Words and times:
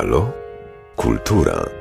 Halo? 0.00 0.32
Kultura. 0.96 1.79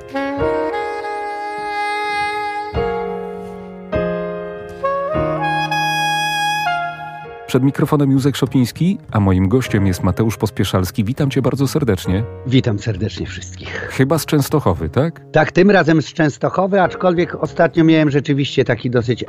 Przed 7.50 7.64
mikrofonem 7.64 8.12
Józek 8.12 8.36
Szopiński, 8.36 8.98
a 9.12 9.20
moim 9.20 9.48
gościem 9.48 9.88
jest 9.88 10.04
Mateusz 10.04 10.38
Pospieszalski. 10.38 11.04
Witam 11.04 11.30
cię 11.30 11.42
bardzo 11.42 11.68
serdecznie. 11.68 12.24
Witam 12.48 12.80
serdecznie 12.80 13.26
wszystkich. 13.26 13.70
Chyba 13.70 14.18
z 14.18 14.26
Częstochowy, 14.26 14.90
tak? 14.90 15.22
Tak, 15.32 15.52
tym 15.52 15.72
razem 15.72 16.02
z 16.02 16.14
Częstochowy, 16.14 16.82
aczkolwiek 16.82 17.36
ostatnio 17.44 17.84
miałem 17.84 18.12
rzeczywiście 18.12 18.66
taki 18.66 18.90
dosyć 18.90 19.24
e, 19.24 19.28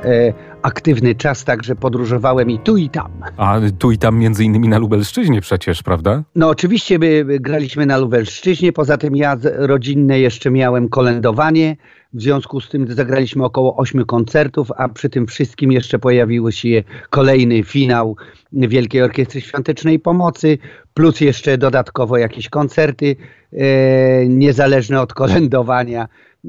aktywny 0.61 1.15
czas, 1.15 1.43
także 1.43 1.75
podróżowałem 1.75 2.49
i 2.49 2.59
tu 2.59 2.77
i 2.77 2.89
tam. 2.89 3.11
A 3.37 3.59
tu 3.79 3.91
i 3.91 3.97
tam 3.97 4.17
między 4.17 4.43
innymi 4.43 4.67
na 4.67 4.77
Lubelszczyźnie 4.77 5.41
przecież, 5.41 5.83
prawda? 5.83 6.23
No 6.35 6.49
oczywiście 6.49 6.99
by 6.99 7.25
graliśmy 7.39 7.85
na 7.85 7.97
Lubelszczyźnie, 7.97 8.73
poza 8.73 8.97
tym 8.97 9.15
ja 9.15 9.37
rodzinne 9.43 10.19
jeszcze 10.19 10.51
miałem 10.51 10.89
kolędowanie, 10.89 11.75
w 12.13 12.21
związku 12.21 12.61
z 12.61 12.69
tym 12.69 12.93
zagraliśmy 12.93 13.45
około 13.45 13.77
ośmiu 13.77 14.05
koncertów, 14.05 14.71
a 14.77 14.89
przy 14.89 15.09
tym 15.09 15.27
wszystkim 15.27 15.71
jeszcze 15.71 15.99
pojawił 15.99 16.51
się 16.51 16.83
kolejny 17.09 17.63
finał 17.63 18.15
Wielkiej 18.53 19.01
Orkiestry 19.01 19.41
Świątecznej 19.41 19.99
Pomocy, 19.99 20.57
plus 20.93 21.21
jeszcze 21.21 21.57
dodatkowo 21.57 22.17
jakieś 22.17 22.49
koncerty 22.49 23.15
e, 23.53 24.27
niezależne 24.27 25.01
od 25.01 25.13
kolędowania. 25.13 26.07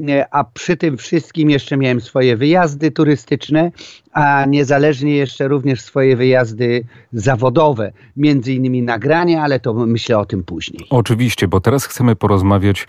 E, 0.09 0.35
a 0.35 0.45
przy 0.45 0.77
tym 0.77 0.97
wszystkim 0.97 1.51
jeszcze 1.51 1.77
miałem 1.77 2.01
swoje 2.01 2.37
wyjazdy 2.37 2.91
turystyczne, 2.91 3.71
a 4.13 4.45
niezależnie 4.49 5.17
jeszcze 5.17 5.49
również 5.49 5.81
swoje 5.81 6.17
wyjazdy 6.17 6.85
zawodowe, 7.13 7.93
między 8.17 8.53
innymi 8.53 8.83
nagrania, 8.83 9.43
ale 9.43 9.61
to 9.61 9.75
myślę 9.75 10.19
o 10.19 10.27
tym 10.27 10.45
później. 10.45 10.87
Oczywiście, 10.91 11.49
bo 11.49 11.61
teraz 11.61 11.87
chcemy 11.87 12.17
porozmawiać 12.17 12.87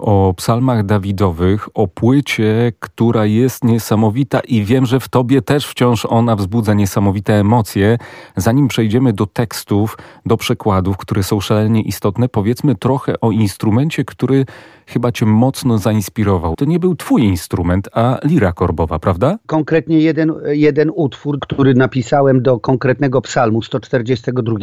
o 0.00 0.34
psalmach 0.36 0.86
Dawidowych, 0.86 1.68
o 1.74 1.88
płycie, 1.88 2.72
która 2.80 3.26
jest 3.26 3.64
niesamowita 3.64 4.40
i 4.40 4.64
wiem, 4.64 4.86
że 4.86 5.00
w 5.00 5.08
tobie 5.08 5.42
też 5.42 5.66
wciąż 5.66 6.06
ona 6.06 6.36
wzbudza 6.36 6.74
niesamowite 6.74 7.34
emocje. 7.34 7.98
Zanim 8.36 8.68
przejdziemy 8.68 9.12
do 9.12 9.26
tekstów, 9.26 9.98
do 10.26 10.36
przekładów, 10.36 10.96
które 10.96 11.22
są 11.22 11.40
szalenie 11.40 11.82
istotne, 11.82 12.28
powiedzmy 12.28 12.74
trochę 12.74 13.20
o 13.20 13.30
instrumencie, 13.30 14.04
który 14.04 14.46
chyba 14.86 15.12
cię 15.12 15.26
mocno 15.26 15.78
zainspirował. 15.78 16.54
To 16.56 16.64
nie 16.64 16.78
był 16.78 16.96
twój 16.96 17.22
instrument, 17.22 17.88
a 17.92 18.18
lira 18.24 18.52
korbowa, 18.52 18.98
prawda? 18.98 19.38
Konkretnie 19.46 20.00
jeden, 20.00 20.32
jeden 20.46 20.90
utwór, 20.94 21.38
który 21.40 21.74
napisałem 21.74 22.42
do 22.42 22.60
konkretnego 22.60 23.20
psalmu 23.20 23.62
142. 23.62 24.56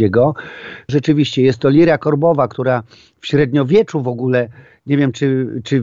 Rzeczywiście 0.88 1.41
jest 1.41 1.59
to 1.59 1.69
lira 1.69 1.97
korbowa, 1.97 2.47
która 2.47 2.83
w 3.19 3.27
średniowieczu 3.27 4.01
w 4.01 4.07
ogóle 4.07 4.49
nie 4.88 4.97
wiem, 4.97 5.11
czy, 5.11 5.47
czy 5.63 5.81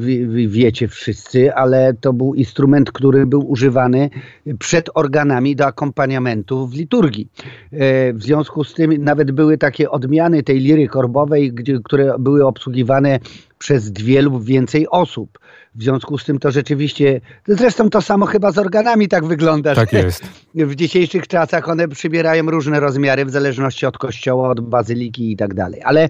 wiecie 0.48 0.88
wszyscy, 0.88 1.54
ale 1.54 1.94
to 2.00 2.12
był 2.12 2.34
instrument, 2.34 2.92
który 2.92 3.26
był 3.26 3.50
używany 3.50 4.10
przed 4.58 4.90
organami 4.94 5.56
do 5.56 5.66
akompaniamentu 5.66 6.66
w 6.66 6.74
liturgii. 6.74 7.28
E, 7.72 8.12
w 8.12 8.22
związku 8.22 8.64
z 8.64 8.74
tym 8.74 9.04
nawet 9.04 9.30
były 9.30 9.58
takie 9.58 9.90
odmiany 9.90 10.42
tej 10.42 10.58
liry 10.58 10.88
korbowej, 10.88 11.52
gdzie, 11.52 11.78
które 11.84 12.14
były 12.18 12.46
obsługiwane 12.46 13.20
przez 13.60 13.92
dwie 13.92 14.22
lub 14.22 14.44
więcej 14.44 14.88
osób. 14.88 15.38
W 15.74 15.82
związku 15.82 16.18
z 16.18 16.24
tym 16.24 16.38
to 16.38 16.50
rzeczywiście, 16.50 17.20
zresztą 17.48 17.90
to 17.90 18.02
samo 18.02 18.26
chyba 18.26 18.52
z 18.52 18.58
organami 18.58 19.08
tak 19.08 19.24
wygląda. 19.24 19.74
Tak 19.74 19.92
jest. 19.92 20.24
W 20.54 20.74
dzisiejszych 20.74 21.28
czasach 21.28 21.68
one 21.68 21.88
przybierają 21.88 22.46
różne 22.46 22.80
rozmiary 22.80 23.24
w 23.24 23.30
zależności 23.30 23.86
od 23.86 23.98
kościoła, 23.98 24.50
od 24.50 24.60
bazyliki 24.60 25.32
i 25.32 25.36
tak 25.36 25.54
dalej. 25.54 25.80
Ale 25.84 26.08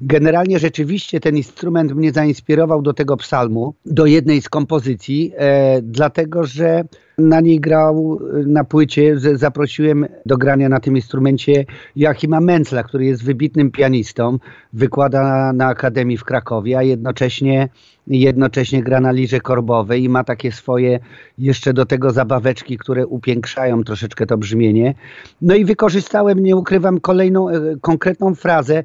generalnie 0.00 0.58
rzeczywiście 0.58 1.20
ten 1.20 1.36
instrument 1.36 1.94
mnie 1.94 2.12
zainspirował 2.12 2.82
do 2.82 2.92
tego 2.92 3.16
psalmu, 3.16 3.74
do 3.86 4.06
jednej 4.06 4.42
z 4.42 4.48
kompozycji, 4.48 5.32
e, 5.36 5.82
dlatego 5.82 6.44
że 6.44 6.84
na 7.18 7.40
niej 7.40 7.60
grał 7.60 8.18
na 8.46 8.64
płycie, 8.64 9.18
zaprosiłem 9.34 10.06
do 10.26 10.38
grania 10.38 10.68
na 10.68 10.80
tym 10.80 10.96
instrumencie 10.96 11.64
Joachima 11.96 12.40
Mencla, 12.40 12.82
który 12.82 13.04
jest 13.04 13.24
wybitnym 13.24 13.70
pianistą, 13.70 14.38
wykłada 14.72 15.52
na 15.52 15.66
Akademii 15.66 16.16
w 16.16 16.24
Krakowie, 16.24 16.78
a 16.78 16.82
jednocześnie, 16.82 17.68
jednocześnie 18.06 18.82
gra 18.82 19.00
na 19.00 19.12
lirze 19.12 19.40
korbowej 19.40 20.02
i 20.02 20.08
ma 20.08 20.24
takie 20.24 20.52
swoje 20.52 21.00
jeszcze 21.38 21.72
do 21.72 21.86
tego 21.86 22.10
zabaweczki, 22.10 22.78
które 22.78 23.06
upiększają 23.06 23.84
troszeczkę 23.84 24.26
to 24.26 24.38
brzmienie. 24.38 24.94
No 25.42 25.54
i 25.54 25.64
wykorzystałem, 25.64 26.38
nie 26.38 26.56
ukrywam, 26.56 27.00
kolejną 27.00 27.48
e, 27.48 27.76
konkretną 27.80 28.34
frazę, 28.34 28.84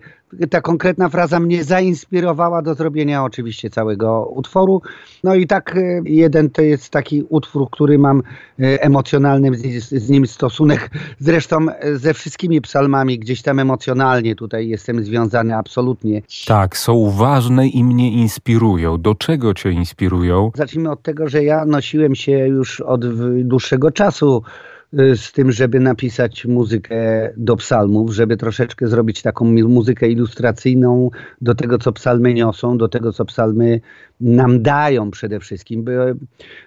ta 0.49 0.61
konkretna 0.61 1.09
fraza 1.09 1.39
mnie 1.39 1.63
zainspirowała 1.63 2.61
do 2.61 2.75
zrobienia 2.75 3.23
oczywiście 3.23 3.69
całego 3.69 4.25
utworu. 4.25 4.81
No 5.23 5.35
i 5.35 5.47
tak 5.47 5.75
e, 5.75 6.01
jeden 6.05 6.49
to 6.49 6.61
jest 6.61 6.89
taki 6.89 7.23
utwór, 7.29 7.69
który 7.71 7.99
mam 7.99 8.23
e, 8.59 8.83
emocjonalny 8.83 9.57
z, 9.57 9.89
z 9.89 10.09
nim 10.09 10.27
stosunek. 10.27 10.89
Zresztą 11.19 11.57
e, 11.69 11.97
ze 11.97 12.13
wszystkimi 12.13 12.61
psalmami 12.61 13.19
gdzieś 13.19 13.41
tam 13.41 13.59
emocjonalnie 13.59 14.35
tutaj 14.35 14.67
jestem 14.67 15.03
związany 15.03 15.55
absolutnie. 15.55 16.21
Tak, 16.47 16.77
są 16.77 17.11
ważne 17.11 17.67
i 17.67 17.83
mnie 17.83 18.11
inspirują. 18.11 18.97
Do 18.97 19.15
czego 19.15 19.53
cię 19.53 19.71
inspirują? 19.71 20.51
Zacznijmy 20.55 20.91
od 20.91 21.01
tego, 21.01 21.29
że 21.29 21.43
ja 21.43 21.65
nosiłem 21.65 22.15
się 22.15 22.31
już 22.31 22.81
od 22.81 23.05
dłuższego 23.43 23.91
czasu 23.91 24.43
z 24.93 25.31
tym, 25.31 25.51
żeby 25.51 25.79
napisać 25.79 26.45
muzykę 26.45 27.29
do 27.37 27.55
psalmów, 27.55 28.13
żeby 28.13 28.37
troszeczkę 28.37 28.87
zrobić 28.87 29.21
taką 29.21 29.45
muzykę 29.45 30.09
ilustracyjną 30.09 31.09
do 31.41 31.55
tego, 31.55 31.77
co 31.77 31.91
psalmy 31.91 32.33
niosą, 32.33 32.77
do 32.77 32.87
tego, 32.87 33.13
co 33.13 33.25
psalmy 33.25 33.81
nam 34.21 34.61
dają 34.61 35.11
przede 35.11 35.39
wszystkim. 35.39 35.83
Bo, 35.83 35.91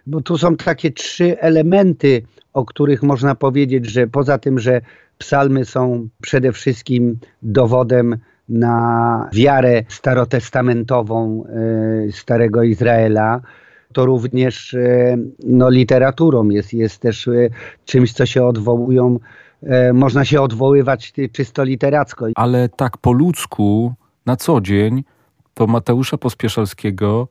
bo 0.07 0.21
tu 0.21 0.39
są 0.39 0.57
takie 0.57 0.91
trzy 0.91 1.41
elementy, 1.41 2.23
o 2.53 2.65
których 2.65 3.03
można 3.03 3.35
powiedzieć, 3.35 3.87
że 3.87 4.07
poza 4.07 4.39
tym, 4.39 4.59
że 4.59 4.81
psalmy 5.19 5.65
są 5.65 6.09
przede 6.23 6.53
wszystkim 6.53 7.19
dowodem 7.43 8.17
na 8.49 9.29
wiarę 9.33 9.83
starotestamentową 9.89 11.45
y, 12.09 12.13
Starego 12.13 12.63
Izraela, 12.63 13.41
to 13.93 14.07
również 14.07 14.75
e, 14.75 15.17
no, 15.45 15.71
literaturą 15.71 16.49
jest, 16.49 16.75
jest 16.75 16.99
też 16.99 17.29
e, 17.29 17.49
czymś, 17.85 18.13
co 18.13 18.27
się 18.27 18.45
odwołują, 18.45 19.19
e, 19.63 19.93
można 19.93 20.25
się 20.25 20.41
odwoływać 20.43 21.13
czysto 21.33 21.65
literacko. 21.65 22.27
Ale 22.35 22.69
tak 22.69 22.99
po 22.99 23.13
ludzku, 23.13 23.95
na 24.27 24.37
co 24.37 24.61
dzień, 24.61 25.05
to 25.55 25.67
Mateusza 25.67 26.19
Pospieszalskiego 26.19 27.29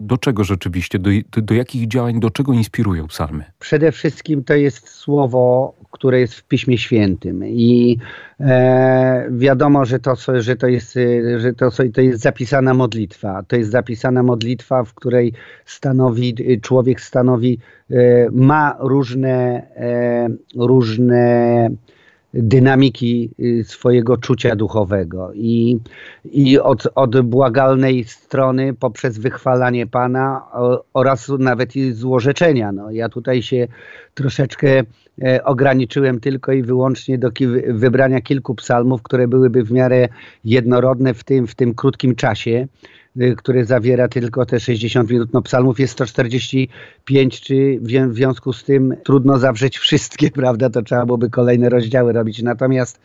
do 0.00 0.18
czego 0.18 0.44
rzeczywiście, 0.44 0.98
do, 0.98 1.10
do, 1.42 1.54
jakich 1.54 1.88
działań, 1.88 2.20
do 2.20 2.30
czego 2.30 2.52
inspirują 2.52 3.06
psalmy? 3.06 3.44
Przede 3.58 3.92
wszystkim 3.92 4.44
to 4.44 4.54
jest 4.54 4.88
słowo, 4.88 5.74
które 5.90 6.20
jest 6.20 6.34
w 6.34 6.44
Piśmie 6.44 6.78
Świętym 6.78 7.46
i 7.46 7.98
e, 8.40 9.28
wiadomo, 9.30 9.84
że 9.84 9.98
to, 9.98 10.14
że, 10.38 10.56
to 10.56 10.66
jest, 10.66 10.98
że 11.36 11.52
to, 11.52 11.70
to 11.94 12.00
jest 12.00 12.20
zapisana 12.22 12.74
modlitwa. 12.74 13.42
To 13.42 13.56
jest 13.56 13.70
zapisana 13.70 14.22
modlitwa, 14.22 14.84
w 14.84 14.94
której 14.94 15.32
stanowi, 15.64 16.34
człowiek 16.62 17.00
stanowi, 17.00 17.58
e, 17.90 17.94
ma 18.32 18.76
różne, 18.80 19.66
e, 19.76 20.28
różne 20.56 21.70
dynamiki 22.34 23.30
y, 23.40 23.64
swojego 23.64 24.16
czucia 24.16 24.56
duchowego 24.56 25.32
i, 25.34 25.78
i 26.24 26.58
od, 26.58 26.88
od 26.94 27.20
błagalnej 27.20 28.04
strony 28.04 28.74
poprzez 28.74 29.18
wychwalanie 29.18 29.86
Pana 29.86 30.42
oraz 30.94 31.28
nawet 31.38 31.76
i 31.76 31.92
złorzeczenia. 31.92 32.72
No, 32.72 32.90
ja 32.90 33.08
tutaj 33.08 33.42
się 33.42 33.68
troszeczkę 34.14 34.82
e, 35.22 35.44
ograniczyłem 35.44 36.20
tylko 36.20 36.52
i 36.52 36.62
wyłącznie 36.62 37.18
do 37.18 37.30
wybrania 37.68 38.20
kilku 38.20 38.54
psalmów, 38.54 39.02
które 39.02 39.28
byłyby 39.28 39.64
w 39.64 39.72
miarę 39.72 40.08
jednorodne 40.44 41.14
w 41.14 41.24
tym, 41.24 41.46
w 41.46 41.54
tym 41.54 41.74
krótkim 41.74 42.14
czasie. 42.14 42.66
Y, 43.22 43.36
który 43.36 43.64
zawiera 43.64 44.08
tylko 44.08 44.46
te 44.46 44.60
60 44.60 45.10
minut. 45.10 45.32
No 45.32 45.42
psalmów 45.42 45.80
jest 45.80 45.92
145, 45.92 47.40
czy 47.40 47.78
w 47.80 48.14
związku 48.14 48.52
z 48.52 48.64
tym 48.64 48.94
trudno 49.04 49.38
zawrzeć 49.38 49.78
wszystkie, 49.88 50.30
prawda? 50.30 50.70
To 50.70 50.82
trzeba 50.82 51.06
byłoby 51.06 51.30
kolejne 51.30 51.68
rozdziały 51.68 52.12
robić. 52.12 52.42
Natomiast 52.42 53.00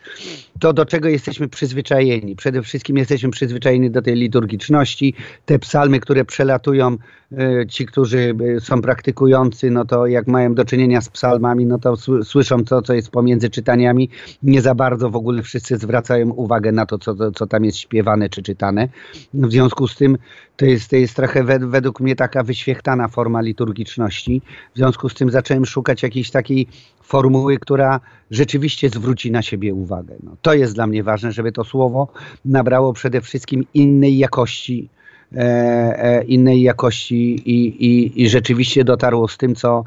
to, 0.60 0.72
do 0.72 0.86
czego 0.86 1.08
jesteśmy 1.08 1.48
przyzwyczajeni, 1.48 2.36
przede 2.36 2.62
wszystkim 2.62 2.96
jesteśmy 2.96 3.30
przyzwyczajeni 3.30 3.90
do 3.90 4.02
tej 4.02 4.14
liturgiczności. 4.14 5.14
Te 5.46 5.58
psalmy, 5.58 6.00
które 6.00 6.24
przelatują, 6.24 6.96
y, 7.32 7.66
ci, 7.66 7.86
którzy 7.86 8.34
y, 8.56 8.60
są 8.60 8.82
praktykujący, 8.82 9.70
no 9.70 9.84
to 9.84 10.06
jak 10.06 10.26
mają 10.26 10.54
do 10.54 10.64
czynienia 10.64 11.00
z 11.00 11.08
psalmami, 11.08 11.66
no 11.66 11.78
to 11.78 11.96
słyszą 12.24 12.64
to, 12.64 12.82
co 12.82 12.94
jest 12.94 13.10
pomiędzy 13.10 13.50
czytaniami. 13.50 14.10
Nie 14.42 14.62
za 14.62 14.74
bardzo 14.74 15.10
w 15.10 15.16
ogóle 15.16 15.42
wszyscy 15.42 15.76
zwracają 15.76 16.30
uwagę 16.30 16.72
na 16.72 16.86
to, 16.86 16.98
co, 16.98 17.32
co 17.32 17.46
tam 17.46 17.64
jest 17.64 17.78
śpiewane 17.78 18.28
czy 18.28 18.42
czytane. 18.42 18.88
W 19.34 19.50
związku 19.50 19.88
z 19.88 19.96
tym 19.96 20.03
tym 20.04 20.18
to 20.56 20.64
jest, 20.64 20.90
to 20.90 20.96
jest 20.96 21.16
trochę 21.16 21.44
według 21.58 22.00
mnie 22.00 22.16
taka 22.16 22.42
wyświechtana 22.42 23.08
forma 23.08 23.40
liturgiczności. 23.40 24.42
W 24.74 24.76
związku 24.78 25.08
z 25.08 25.14
tym 25.14 25.30
zacząłem 25.30 25.66
szukać 25.66 26.02
jakiejś 26.02 26.30
takiej 26.30 26.66
formuły, 27.02 27.58
która 27.58 28.00
rzeczywiście 28.30 28.88
zwróci 28.88 29.30
na 29.30 29.42
siebie 29.42 29.74
uwagę. 29.74 30.14
No, 30.22 30.36
to 30.42 30.54
jest 30.54 30.74
dla 30.74 30.86
mnie 30.86 31.02
ważne, 31.02 31.32
żeby 31.32 31.52
to 31.52 31.64
słowo 31.64 32.08
nabrało 32.44 32.92
przede 32.92 33.20
wszystkim 33.20 33.64
innej 33.74 34.18
jakości, 34.18 34.88
e, 35.32 35.38
e, 35.38 36.24
innej 36.24 36.62
jakości 36.62 37.50
i, 37.50 37.86
i, 37.86 38.22
i 38.22 38.28
rzeczywiście 38.28 38.84
dotarło 38.84 39.28
z 39.28 39.36
tym, 39.36 39.54
co, 39.54 39.84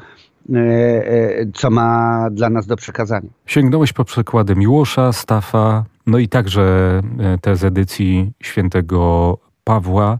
e, 0.54 1.46
co 1.54 1.70
ma 1.70 2.28
dla 2.30 2.50
nas 2.50 2.66
do 2.66 2.76
przekazania. 2.76 3.30
Sięgnąłeś 3.46 3.92
po 3.92 4.04
przykłady 4.04 4.56
Miłosza, 4.56 5.12
Stafa, 5.12 5.84
no 6.06 6.18
i 6.18 6.28
także 6.28 7.00
te 7.40 7.56
z 7.56 7.64
edycji 7.64 8.32
świętego 8.42 9.38
Pawła. 9.68 10.18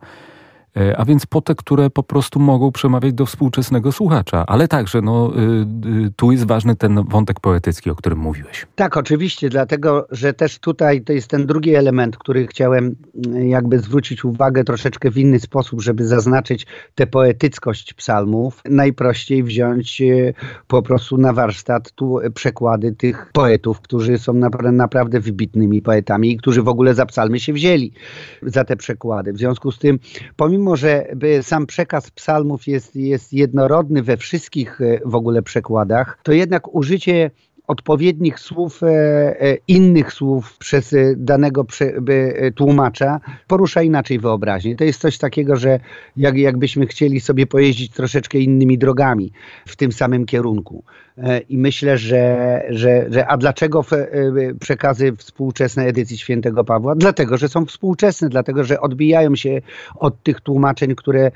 E, 0.78 0.96
a 0.96 1.04
więc 1.04 1.26
po 1.26 1.40
te, 1.40 1.54
które 1.54 1.90
po 1.90 2.02
prostu 2.02 2.40
mogą 2.40 2.72
przemawiać 2.72 3.12
do 3.12 3.26
współczesnego 3.26 3.92
słuchacza. 3.92 4.44
Ale 4.46 4.68
także 4.68 5.02
no, 5.02 5.32
y, 5.36 6.06
y, 6.06 6.10
tu 6.16 6.32
jest 6.32 6.46
ważny 6.46 6.76
ten 6.76 7.04
wątek 7.04 7.40
poetycki, 7.40 7.90
o 7.90 7.94
którym 7.94 8.18
mówiłeś. 8.18 8.66
Tak, 8.74 8.96
oczywiście, 8.96 9.48
dlatego, 9.48 10.06
że 10.10 10.32
też 10.32 10.58
tutaj 10.58 11.02
to 11.02 11.12
jest 11.12 11.28
ten 11.28 11.46
drugi 11.46 11.74
element, 11.74 12.16
który 12.16 12.46
chciałem 12.46 12.96
mm, 13.26 13.48
jakby 13.48 13.78
zwrócić 13.78 14.24
uwagę 14.24 14.64
troszeczkę 14.64 15.10
w 15.10 15.18
inny 15.18 15.40
sposób, 15.40 15.82
żeby 15.82 16.06
zaznaczyć 16.06 16.66
tę 16.94 17.06
poetyckość 17.06 17.94
psalmów. 17.94 18.60
Najprościej 18.64 19.42
wziąć 19.42 20.00
y, 20.00 20.34
po 20.66 20.82
prostu 20.82 21.16
na 21.16 21.32
warsztat 21.32 21.92
tu 21.92 22.18
przekłady 22.34 22.92
tych 22.92 23.30
poetów, 23.32 23.80
którzy 23.80 24.18
są 24.18 24.32
naprawdę 24.72 25.20
wybitnymi 25.20 25.82
poetami 25.82 26.30
i 26.30 26.36
którzy 26.36 26.62
w 26.62 26.68
ogóle 26.68 26.94
za 26.94 27.06
psalmy 27.06 27.40
się 27.40 27.52
wzięli, 27.52 27.92
za 28.42 28.64
te 28.64 28.76
przekłady. 28.76 29.32
W 29.32 29.38
związku 29.38 29.72
z 29.72 29.78
tym, 29.78 29.98
pomimo 30.36 30.67
mimo 30.68 30.76
że 30.76 31.06
sam 31.42 31.66
przekaz 31.66 32.10
psalmów 32.10 32.66
jest, 32.66 32.96
jest 32.96 33.32
jednorodny 33.32 34.02
we 34.02 34.16
wszystkich 34.16 34.80
e, 34.80 35.00
w 35.04 35.14
ogóle 35.14 35.42
przekładach, 35.42 36.18
to 36.22 36.32
jednak 36.32 36.74
użycie 36.74 37.30
odpowiednich 37.68 38.40
słów, 38.40 38.82
e, 38.82 38.86
e, 38.86 39.56
innych 39.68 40.12
słów 40.12 40.58
przez 40.58 40.94
danego 41.16 41.66
tłumacza 42.54 43.20
porusza 43.46 43.82
inaczej 43.82 44.18
wyobraźnię. 44.18 44.76
To 44.76 44.84
jest 44.84 45.00
coś 45.00 45.18
takiego, 45.18 45.56
że 45.56 45.80
jak, 46.16 46.36
jakbyśmy 46.36 46.86
chcieli 46.86 47.20
sobie 47.20 47.46
pojeździć 47.46 47.92
troszeczkę 47.92 48.38
innymi 48.38 48.78
drogami 48.78 49.32
w 49.66 49.76
tym 49.76 49.92
samym 49.92 50.26
kierunku. 50.26 50.84
E, 51.22 51.38
I 51.38 51.58
myślę, 51.58 51.98
że, 51.98 52.62
że, 52.70 53.06
że 53.10 53.26
a 53.26 53.36
dlaczego 53.36 53.84
e, 53.92 54.54
przekazy 54.60 55.16
współczesne 55.16 55.84
edycji 55.84 56.18
świętego 56.18 56.64
Pawła? 56.64 56.94
Dlatego, 56.94 57.36
że 57.36 57.48
są 57.48 57.66
współczesne, 57.66 58.28
dlatego, 58.28 58.64
że 58.64 58.80
odbijają 58.80 59.36
się 59.36 59.60
od 59.94 60.22
tych 60.22 60.40
tłumaczeń, 60.40 60.94
które 60.94 61.26
e, 61.26 61.30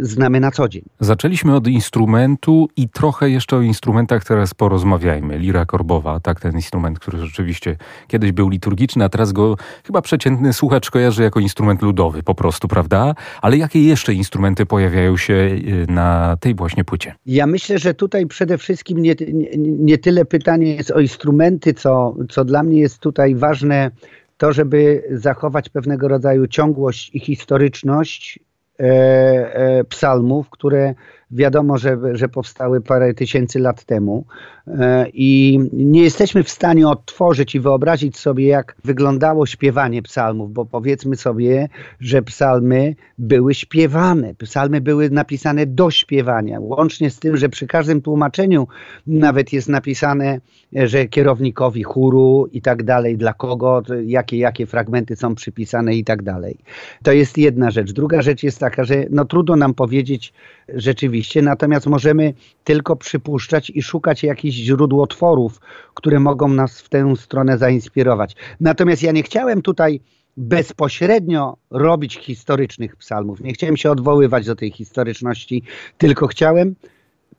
znamy 0.00 0.40
na 0.40 0.50
co 0.50 0.68
dzień. 0.68 0.82
Zaczęliśmy 1.00 1.56
od 1.56 1.66
instrumentu 1.66 2.68
i 2.76 2.88
trochę 2.88 3.30
jeszcze 3.30 3.56
o 3.56 3.60
instrumentach 3.60 4.24
teraz 4.24 4.54
porozmawiajmy. 4.54 5.38
Lira 5.38 5.66
korbowa, 5.74 6.20
tak, 6.20 6.40
ten 6.40 6.52
instrument, 6.52 6.98
który 6.98 7.18
rzeczywiście 7.18 7.76
kiedyś 8.08 8.32
był 8.32 8.48
liturgiczny, 8.48 9.04
a 9.04 9.08
teraz 9.08 9.32
go 9.32 9.56
chyba 9.86 10.02
przeciętny 10.02 10.52
słuchacz 10.52 10.90
kojarzy 10.90 11.22
jako 11.22 11.40
instrument 11.40 11.82
ludowy 11.82 12.22
po 12.22 12.34
prostu, 12.34 12.68
prawda? 12.68 13.14
Ale 13.42 13.56
jakie 13.56 13.84
jeszcze 13.84 14.14
instrumenty 14.14 14.66
pojawiają 14.66 15.16
się 15.16 15.50
na 15.88 16.36
tej 16.40 16.54
właśnie 16.54 16.84
płycie? 16.84 17.14
Ja 17.26 17.46
myślę, 17.46 17.78
że 17.78 17.94
tutaj 17.94 18.26
przede 18.26 18.58
wszystkim 18.58 18.98
nie, 18.98 19.14
nie, 19.32 19.48
nie 19.58 19.98
tyle 19.98 20.24
pytanie 20.24 20.74
jest 20.74 20.90
o 20.90 21.00
instrumenty, 21.00 21.74
co, 21.74 22.14
co 22.30 22.44
dla 22.44 22.62
mnie 22.62 22.80
jest 22.80 22.98
tutaj 22.98 23.34
ważne, 23.34 23.90
to 24.36 24.52
żeby 24.52 25.02
zachować 25.10 25.68
pewnego 25.68 26.08
rodzaju 26.08 26.46
ciągłość 26.46 27.10
i 27.14 27.20
historyczność 27.20 28.38
e, 28.80 28.84
e, 28.84 29.84
psalmów, 29.84 30.50
które 30.50 30.94
wiadomo, 31.30 31.78
że, 31.78 31.98
że 32.12 32.28
powstały 32.28 32.80
parę 32.80 33.14
tysięcy 33.14 33.58
lat 33.58 33.84
temu 33.84 34.24
e, 34.66 35.06
i 35.12 35.60
nie 35.72 36.02
jesteśmy 36.02 36.42
w 36.42 36.50
stanie 36.50 36.88
odtworzyć 36.88 37.54
i 37.54 37.60
wyobrazić 37.60 38.18
sobie, 38.18 38.46
jak 38.46 38.76
wyglądało 38.84 39.46
śpiewanie 39.46 40.02
psalmów, 40.02 40.52
bo 40.52 40.64
powiedzmy 40.64 41.16
sobie, 41.16 41.68
że 42.00 42.22
psalmy 42.22 42.94
były 43.18 43.54
śpiewane, 43.54 44.34
psalmy 44.34 44.80
były 44.80 45.10
napisane 45.10 45.66
do 45.66 45.90
śpiewania, 45.90 46.60
łącznie 46.60 47.10
z 47.10 47.18
tym, 47.18 47.36
że 47.36 47.48
przy 47.48 47.66
każdym 47.66 48.02
tłumaczeniu 48.02 48.66
nawet 49.06 49.52
jest 49.52 49.68
napisane, 49.68 50.40
że 50.72 51.06
kierownikowi 51.06 51.82
chóru 51.82 52.48
i 52.52 52.62
tak 52.62 52.82
dalej, 52.82 53.16
dla 53.16 53.32
kogo, 53.32 53.82
jakie, 54.04 54.38
jakie 54.38 54.66
fragmenty 54.66 55.16
są 55.16 55.34
przypisane 55.34 55.94
i 55.94 56.04
tak 56.04 56.22
dalej. 56.22 56.58
To 57.02 57.12
jest 57.12 57.38
jedna 57.38 57.70
rzecz. 57.70 57.92
Druga 57.92 58.22
rzecz 58.22 58.42
jest 58.42 58.58
taka, 58.58 58.84
że 58.84 59.04
no 59.10 59.24
trudno 59.24 59.56
nam 59.56 59.74
powiedzieć 59.74 60.32
rzeczywiście, 60.68 61.13
oczywiście, 61.14 61.42
natomiast 61.42 61.86
możemy 61.86 62.34
tylko 62.64 62.96
przypuszczać 62.96 63.70
i 63.70 63.82
szukać 63.82 64.22
jakichś 64.22 64.56
źródłotworów, 64.56 65.60
które 65.94 66.20
mogą 66.20 66.48
nas 66.48 66.80
w 66.80 66.88
tę 66.88 67.16
stronę 67.16 67.58
zainspirować. 67.58 68.36
Natomiast 68.60 69.02
ja 69.02 69.12
nie 69.12 69.22
chciałem 69.22 69.62
tutaj 69.62 70.00
bezpośrednio 70.36 71.56
robić 71.70 72.18
historycznych 72.18 72.96
psalmów. 72.96 73.40
Nie 73.40 73.52
chciałem 73.52 73.76
się 73.76 73.90
odwoływać 73.90 74.46
do 74.46 74.56
tej 74.56 74.70
historyczności, 74.70 75.62
tylko 75.98 76.26
chciałem 76.26 76.74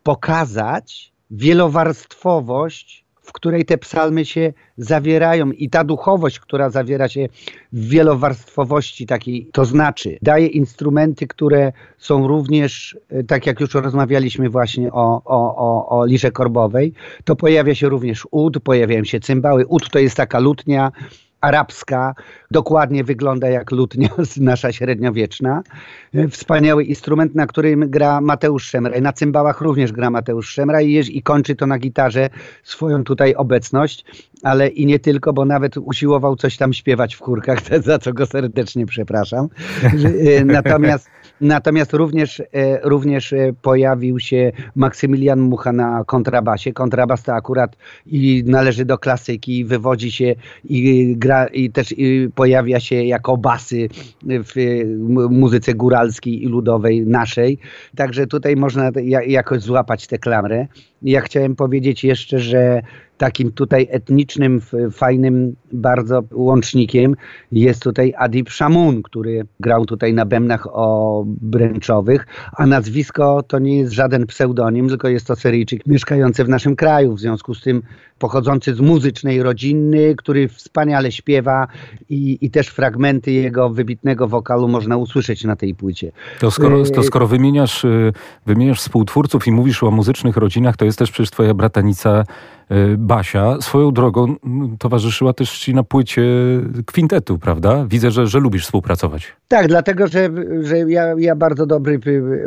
pokazać 0.03 1.13
wielowarstwowość 1.31 3.04
w 3.25 3.31
której 3.31 3.65
te 3.65 3.77
psalmy 3.77 4.25
się 4.25 4.53
zawierają 4.77 5.51
i 5.51 5.69
ta 5.69 5.83
duchowość, 5.83 6.39
która 6.39 6.69
zawiera 6.69 7.09
się 7.09 7.27
w 7.73 7.89
wielowarstwowości 7.89 9.05
takiej, 9.05 9.49
to 9.51 9.65
znaczy 9.65 10.17
daje 10.21 10.47
instrumenty, 10.47 11.27
które 11.27 11.71
są 11.97 12.27
również, 12.27 12.97
e, 13.09 13.23
tak 13.23 13.45
jak 13.45 13.59
już 13.59 13.73
rozmawialiśmy 13.73 14.49
właśnie 14.49 14.91
o, 14.91 15.21
o, 15.25 15.55
o, 15.55 16.01
o 16.01 16.05
korbowej, 16.33 16.93
to 17.23 17.35
pojawia 17.35 17.75
się 17.75 17.89
również 17.89 18.27
ud, 18.31 18.59
pojawiają 18.63 19.03
się 19.03 19.19
cymbały. 19.19 19.65
Ud 19.65 19.89
to 19.89 19.99
jest 19.99 20.17
taka 20.17 20.39
lutnia, 20.39 20.91
arabska, 21.45 22.15
dokładnie 22.51 23.03
wygląda 23.03 23.49
jak 23.49 23.71
lutnia 23.71 24.09
nasza 24.41 24.71
średniowieczna. 24.71 25.63
Wspaniały 26.29 26.83
instrument, 26.83 27.35
na 27.35 27.47
którym 27.47 27.89
gra 27.89 28.21
Mateusz 28.21 28.69
Szemraj. 28.69 29.01
Na 29.01 29.13
cymbałach 29.13 29.61
również 29.61 29.91
gra 29.91 30.09
Mateusz 30.09 30.49
Szemraj 30.49 30.87
i, 30.87 31.17
i 31.17 31.23
kończy 31.23 31.55
to 31.55 31.67
na 31.67 31.79
gitarze 31.79 32.29
swoją 32.63 33.03
tutaj 33.03 33.35
obecność, 33.35 34.05
ale 34.43 34.67
i 34.67 34.85
nie 34.85 34.99
tylko, 34.99 35.33
bo 35.33 35.45
nawet 35.45 35.77
usiłował 35.77 36.35
coś 36.35 36.57
tam 36.57 36.73
śpiewać 36.73 37.15
w 37.15 37.19
chórkach, 37.19 37.59
za 37.85 37.99
co 37.99 38.13
go 38.13 38.25
serdecznie 38.25 38.85
przepraszam. 38.85 39.47
E, 40.39 40.45
natomiast 40.59 41.09
Natomiast 41.41 41.93
również, 41.93 42.39
e, 42.39 42.79
również 42.83 43.33
e, 43.33 43.53
pojawił 43.61 44.19
się 44.19 44.51
Maksymilian 44.75 45.39
Mucha 45.39 45.71
na 45.71 46.03
kontrabasie. 46.03 46.73
Kontrabas 46.73 47.23
to 47.23 47.33
akurat 47.33 47.75
i 48.05 48.43
należy 48.47 48.85
do 48.85 48.97
klasyki, 48.97 49.65
wywodzi 49.65 50.11
się 50.11 50.35
i 50.63 51.13
gra 51.17 51.47
i 51.47 51.71
też 51.71 51.93
i 51.97 52.29
pojawia 52.35 52.79
się 52.79 52.95
jako 53.03 53.37
basy 53.37 53.89
w 54.23 54.53
muzyce 55.29 55.73
góralskiej 55.73 56.43
i 56.43 56.47
ludowej 56.47 57.05
naszej. 57.05 57.59
Także 57.95 58.27
tutaj 58.27 58.55
można 58.55 58.91
jakoś 59.27 59.61
złapać 59.61 60.07
tę 60.07 60.17
klamrę. 60.17 60.67
Ja 61.01 61.21
chciałem 61.21 61.55
powiedzieć 61.55 62.03
jeszcze, 62.03 62.39
że 62.39 62.81
takim 63.17 63.51
tutaj 63.51 63.87
etnicznym, 63.91 64.61
fajnym 64.91 65.55
bardzo 65.71 66.23
łącznikiem 66.31 67.15
jest 67.51 67.83
tutaj 67.83 68.13
Adib 68.17 68.49
Shamun, 68.49 69.03
który 69.03 69.45
grał 69.59 69.85
tutaj 69.85 70.13
na 70.13 70.25
bębnach 70.25 70.67
obręczowych, 70.71 72.27
a 72.57 72.65
nazwisko 72.65 73.43
to 73.43 73.59
nie 73.59 73.77
jest 73.77 73.93
żaden 73.93 74.25
pseudonim, 74.25 74.89
tylko 74.89 75.07
jest 75.07 75.27
to 75.27 75.35
Syryjczyk 75.35 75.87
mieszkający 75.87 76.43
w 76.43 76.49
naszym 76.49 76.75
kraju, 76.75 77.13
w 77.15 77.19
związku 77.19 77.53
z 77.53 77.61
tym 77.61 77.81
pochodzący 78.19 78.75
z 78.75 78.79
muzycznej 78.79 79.43
rodziny, 79.43 80.15
który 80.17 80.47
wspaniale 80.47 81.11
śpiewa 81.11 81.67
i, 82.09 82.37
i 82.41 82.51
też 82.51 82.67
fragmenty 82.67 83.31
jego 83.31 83.69
wybitnego 83.69 84.27
wokalu 84.27 84.67
można 84.67 84.97
usłyszeć 84.97 85.43
na 85.43 85.55
tej 85.55 85.75
płycie. 85.75 86.11
To 86.39 86.51
skoro, 86.51 86.83
to 86.83 87.03
skoro 87.03 87.27
wymieniasz, 87.27 87.83
y, 87.83 88.13
wymieniasz 88.45 88.79
współtwórców 88.79 89.47
i 89.47 89.51
mówisz 89.51 89.83
o 89.83 89.91
muzycznych 89.91 90.37
rodzinach, 90.37 90.77
to 90.77 90.85
jest 90.85 90.99
też 90.99 91.11
przecież 91.11 91.31
twoja 91.31 91.53
bratanica 91.53 92.23
y, 92.64 92.64
Basia. 92.97 93.57
Swoją 93.61 93.91
drogą 93.91 94.35
towarzyszyła 94.79 95.33
też 95.33 95.59
ci 95.59 95.73
na 95.73 95.83
płycie 95.83 96.23
kwintetu, 96.85 97.37
prawda? 97.37 97.85
Widzę, 97.89 98.11
że, 98.11 98.27
że 98.27 98.39
lubisz 98.39 98.65
współpracować. 98.65 99.35
Tak, 99.47 99.67
dlatego, 99.67 100.07
że, 100.07 100.29
że 100.61 100.77
ja, 100.77 101.15
ja 101.17 101.35
bardzo 101.35 101.65
dobry, 101.65 101.99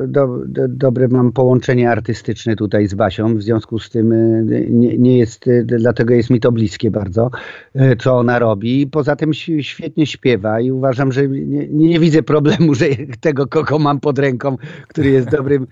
do, 0.07 0.29
do, 0.47 0.69
dobre 0.69 1.09
mam 1.09 1.33
połączenie 1.33 1.91
artystyczne 1.91 2.57
tutaj 2.57 2.87
z 2.87 2.95
Basią, 2.95 3.37
w 3.37 3.43
związku 3.43 3.79
z 3.79 3.91
tym 3.91 4.13
y, 4.13 4.67
nie, 4.71 4.99
nie 4.99 5.19
jest 5.19 5.49
dlatego 5.65 6.15
jest 6.15 6.31
mi 6.31 6.41
to 6.41 6.53
bliskie 6.53 6.91
bardzo, 6.91 7.31
e, 7.75 7.97
co 7.97 8.19
ona 8.19 8.39
robi. 8.39 8.87
Poza 8.87 9.17
tym 9.17 9.33
świetnie 9.61 10.07
śpiewa 10.07 10.61
i 10.61 10.71
uważam, 10.71 11.13
że 11.13 11.29
nie, 11.29 11.69
nie 11.69 12.01
widzę 12.01 12.23
problemu, 12.23 12.75
że 12.75 12.87
tego, 13.21 13.47
kogo 13.47 13.79
mam 13.79 14.01
pod 14.01 14.19
ręką, 14.19 14.57
który 14.89 15.11
jest 15.11 15.31
dobrym 15.31 15.67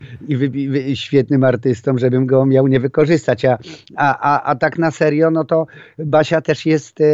i 0.87 0.97
świetnym 0.97 1.45
artystą, 1.45 1.99
żebym 1.99 2.27
go 2.27 2.47
miał 2.47 2.67
nie 2.67 2.81
wykorzystać. 2.81 3.45
A, 3.45 3.59
a, 3.97 4.19
a, 4.21 4.36
a 4.43 4.55
tak 4.55 4.79
na 4.79 4.91
serio, 4.91 5.31
no 5.31 5.45
to 5.45 5.67
Basia 5.99 6.41
też 6.41 6.67
jest 6.67 7.01
e, 7.01 7.05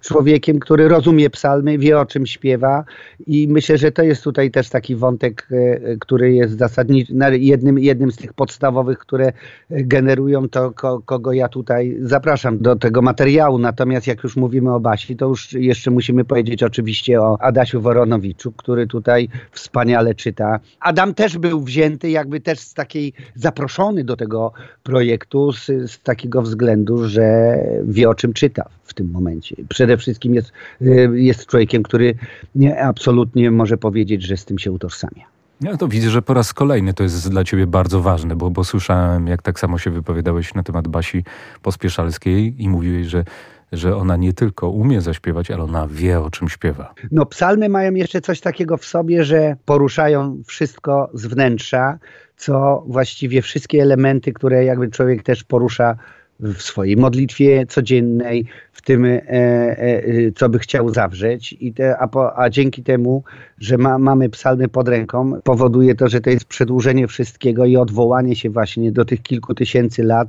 człowiekiem, 0.00 0.58
który 0.58 0.88
rozumie 0.88 1.30
psalmy, 1.30 1.78
wie 1.78 2.00
o 2.00 2.06
czym 2.06 2.26
śpiewa 2.26 2.84
i 3.26 3.48
myślę, 3.48 3.78
że 3.78 3.92
to 3.92 4.02
jest 4.02 4.24
tutaj 4.24 4.50
też 4.50 4.68
taki 4.68 4.96
wątek, 4.96 5.48
e, 5.50 5.96
który 5.96 6.32
jest 6.32 6.58
zasadniczy, 6.58 7.14
jednym, 7.38 7.78
jednym 7.78 8.12
z 8.12 8.16
tych 8.16 8.32
podstawowych, 8.32 8.98
które 8.98 9.32
generują 9.70 10.48
to, 10.48 10.70
ko, 10.70 11.02
kogo 11.04 11.32
ja 11.32 11.48
tutaj 11.48 11.96
zapraszam 12.00 12.58
do 12.58 12.76
tego 12.76 13.02
materiału. 13.02 13.58
Natomiast 13.58 14.06
jak 14.06 14.22
już 14.22 14.36
mówimy 14.36 14.74
o 14.74 14.80
Basi, 14.80 15.16
to 15.16 15.26
już 15.26 15.52
jeszcze 15.52 15.90
musimy 15.90 16.24
powiedzieć 16.24 16.62
oczywiście 16.62 17.20
o 17.20 17.42
Adasiu 17.42 17.80
Woronowiczu, 17.80 18.52
który 18.52 18.86
tutaj 18.86 19.28
wspaniale 19.52 20.14
czyta. 20.14 20.60
Adam 20.80 21.14
też 21.14 21.38
był 21.38 21.60
wzięty 21.60 22.10
jakby 22.10 22.40
też 22.40 22.58
z 22.58 22.74
takiej, 22.74 23.12
zaproszony 23.34 24.04
do 24.04 24.16
tego 24.16 24.52
projektu 24.82 25.52
z, 25.52 25.66
z 25.86 26.02
takiego 26.02 26.42
względu, 26.42 27.08
że 27.08 27.56
wie 27.84 28.08
o 28.08 28.14
czym 28.14 28.32
czyta 28.32 28.68
w 28.84 28.94
tym 28.94 29.10
momencie. 29.10 29.56
Przede 29.68 29.96
wszystkim 29.96 30.34
jest, 30.34 30.52
y, 30.82 31.10
jest 31.14 31.46
człowiekiem, 31.46 31.82
który 31.82 32.14
nie, 32.54 32.82
absolutnie 32.82 33.50
może 33.50 33.76
powiedzieć, 33.76 34.22
że 34.22 34.36
z 34.36 34.44
tym 34.44 34.58
się 34.58 34.72
utożsamia. 34.72 35.24
Ja 35.60 35.76
to 35.76 35.88
widzę, 35.88 36.10
że 36.10 36.22
po 36.22 36.34
raz 36.34 36.54
kolejny 36.54 36.94
to 36.94 37.02
jest 37.02 37.30
dla 37.30 37.44
ciebie 37.44 37.66
bardzo 37.66 38.00
ważne, 38.00 38.36
bo, 38.36 38.50
bo 38.50 38.64
słyszałem, 38.64 39.26
jak 39.26 39.42
tak 39.42 39.60
samo 39.60 39.78
się 39.78 39.90
wypowiadałeś 39.90 40.54
na 40.54 40.62
temat 40.62 40.88
Basi 40.88 41.24
Pospieszalskiej 41.62 42.54
i 42.62 42.68
mówiłeś, 42.68 43.06
że 43.06 43.24
że 43.72 43.96
ona 43.96 44.16
nie 44.16 44.32
tylko 44.32 44.70
umie 44.70 45.00
zaśpiewać, 45.00 45.50
ale 45.50 45.62
ona 45.62 45.88
wie, 45.90 46.20
o 46.20 46.30
czym 46.30 46.48
śpiewa. 46.48 46.94
No, 47.10 47.26
psalmy 47.26 47.68
mają 47.68 47.94
jeszcze 47.94 48.20
coś 48.20 48.40
takiego 48.40 48.76
w 48.76 48.84
sobie, 48.84 49.24
że 49.24 49.56
poruszają 49.64 50.42
wszystko 50.46 51.10
z 51.14 51.26
wnętrza, 51.26 51.98
co 52.36 52.84
właściwie 52.86 53.42
wszystkie 53.42 53.82
elementy, 53.82 54.32
które 54.32 54.64
jakby 54.64 54.90
człowiek 54.90 55.22
też 55.22 55.44
porusza 55.44 55.96
w 56.40 56.62
swojej 56.62 56.96
modlitwie 56.96 57.66
codziennej, 57.66 58.46
w 58.72 58.82
tym, 58.82 59.04
e, 59.04 59.20
e, 59.30 60.32
co 60.36 60.48
by 60.48 60.58
chciał 60.58 60.94
zawrzeć. 60.94 61.56
I 61.60 61.72
te, 61.72 61.98
a, 61.98 62.08
po, 62.08 62.38
a 62.38 62.50
dzięki 62.50 62.82
temu, 62.82 63.22
że 63.58 63.78
ma, 63.78 63.98
mamy 63.98 64.28
psalmy 64.28 64.68
pod 64.68 64.88
ręką, 64.88 65.40
powoduje 65.44 65.94
to, 65.94 66.08
że 66.08 66.20
to 66.20 66.30
jest 66.30 66.44
przedłużenie 66.44 67.06
wszystkiego 67.06 67.64
i 67.64 67.76
odwołanie 67.76 68.36
się 68.36 68.50
właśnie 68.50 68.92
do 68.92 69.04
tych 69.04 69.22
kilku 69.22 69.54
tysięcy 69.54 70.02
lat 70.02 70.28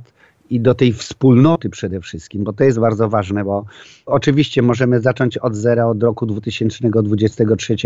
i 0.50 0.60
do 0.60 0.74
tej 0.74 0.92
wspólnoty 0.92 1.70
przede 1.70 2.00
wszystkim, 2.00 2.44
bo 2.44 2.52
to 2.52 2.64
jest 2.64 2.80
bardzo 2.80 3.08
ważne, 3.08 3.44
bo 3.44 3.64
oczywiście 4.06 4.62
możemy 4.62 5.00
zacząć 5.00 5.38
od 5.38 5.56
zera 5.56 5.86
od 5.86 6.02
roku 6.02 6.26
2023, 6.26 7.76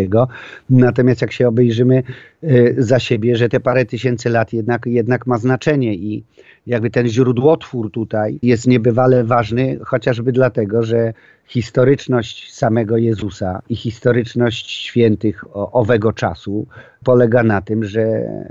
natomiast 0.71 1.23
jak 1.23 1.33
się 1.33 1.49
obejrzymy 1.49 2.03
y, 2.45 2.75
za 2.79 2.99
siebie, 2.99 3.37
że 3.37 3.49
te 3.49 3.61
parę 3.61 3.85
tysięcy 3.85 4.31
lat 4.31 4.53
jednak, 4.53 4.87
jednak 4.87 5.27
ma 5.27 5.39
znaczenie 5.39 5.95
i 5.95 6.25
jakby 6.67 6.91
ten 6.91 7.09
źródłotwór 7.09 7.91
tutaj 7.91 8.39
jest 8.43 8.67
niebywale 8.67 9.25
ważny, 9.25 9.79
chociażby 9.85 10.33
dlatego, 10.33 10.83
że 10.83 11.13
historyczność 11.47 12.55
samego 12.55 12.97
Jezusa 12.97 13.63
i 13.69 13.77
historyczność 13.77 14.71
świętych 14.71 15.45
owego 15.53 16.13
czasu 16.13 16.67
polega 17.05 17.43
na 17.43 17.61
tym, 17.61 17.85
że 17.85 18.07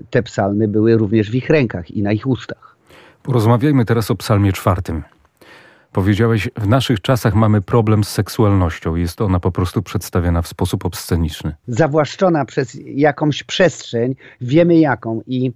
te 0.10 0.24
psalmy 0.24 0.68
były 0.68 0.98
również 0.98 1.32
w 1.32 1.36
ich 1.36 1.50
rękach 1.50 1.92
i 1.92 2.02
na 2.04 2.12
ich 2.12 2.28
ustach. 2.28 2.73
Porozmawiajmy 3.24 3.86
teraz 3.86 4.12
o 4.12 4.16
Psalmie 4.16 4.54
czwartym. 4.54 5.04
Powiedziałeś, 5.92 6.50
w 6.58 6.68
naszych 6.68 7.02
czasach 7.02 7.36
mamy 7.36 7.62
problem 7.62 8.04
z 8.04 8.10
seksualnością. 8.10 8.96
Jest 8.96 9.22
ona 9.22 9.40
po 9.40 9.52
prostu 9.52 9.82
przedstawiana 9.82 10.42
w 10.42 10.48
sposób 10.48 10.86
obsceniczny. 10.86 11.56
Zawłaszczona 11.68 12.46
przez 12.46 12.78
jakąś 12.86 13.44
przestrzeń, 13.44 14.16
wiemy 14.42 14.80
jaką. 14.80 15.22
I, 15.28 15.52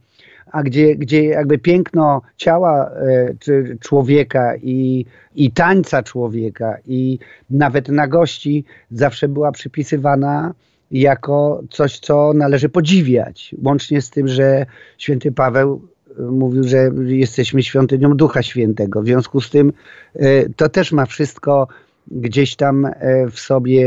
a 0.51 0.63
gdzie, 0.63 0.95
gdzie 0.95 1.23
jakby 1.23 1.57
piękno 1.57 2.21
ciała 2.37 2.89
e, 2.89 3.77
człowieka 3.79 4.55
i, 4.55 5.05
i 5.35 5.51
tańca 5.51 6.03
człowieka 6.03 6.77
i 6.85 7.19
nawet 7.49 7.89
nagości 7.89 8.65
zawsze 8.91 9.27
była 9.27 9.51
przypisywana 9.51 10.53
jako 10.91 11.61
coś, 11.69 11.99
co 11.99 12.33
należy 12.35 12.69
podziwiać. 12.69 13.55
Łącznie 13.63 14.01
z 14.01 14.09
tym, 14.09 14.27
że 14.27 14.65
święty 14.97 15.31
Paweł 15.31 15.81
mówił, 16.19 16.63
że 16.63 16.91
jesteśmy 17.05 17.63
świątynią 17.63 18.17
Ducha 18.17 18.43
Świętego. 18.43 19.01
W 19.01 19.05
związku 19.05 19.41
z 19.41 19.49
tym 19.49 19.73
e, 20.15 20.49
to 20.49 20.69
też 20.69 20.91
ma 20.91 21.05
wszystko 21.05 21.67
gdzieś 22.11 22.55
tam 22.55 22.85
e, 22.85 22.91
w 23.31 23.39
sobie 23.39 23.83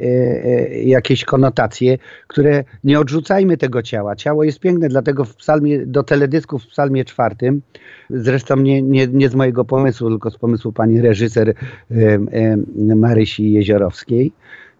e, 0.00 0.82
jakieś 0.82 1.24
konotacje, 1.24 1.98
które 2.26 2.64
nie 2.84 3.00
odrzucajmy 3.00 3.56
tego 3.56 3.82
ciała. 3.82 4.16
Ciało 4.16 4.44
jest 4.44 4.60
piękne, 4.60 4.88
dlatego 4.88 5.24
w 5.24 5.34
psalmie, 5.34 5.86
do 5.86 6.02
teledysków 6.02 6.64
w 6.64 6.66
psalmie 6.66 7.04
czwartym, 7.04 7.62
zresztą 8.10 8.56
nie, 8.56 8.82
nie, 8.82 9.06
nie 9.06 9.28
z 9.28 9.34
mojego 9.34 9.64
pomysłu, 9.64 10.08
tylko 10.08 10.30
z 10.30 10.38
pomysłu 10.38 10.72
pani 10.72 11.00
reżyser 11.00 11.54
Marysi 12.96 13.52
Jeziorowskiej, 13.52 14.32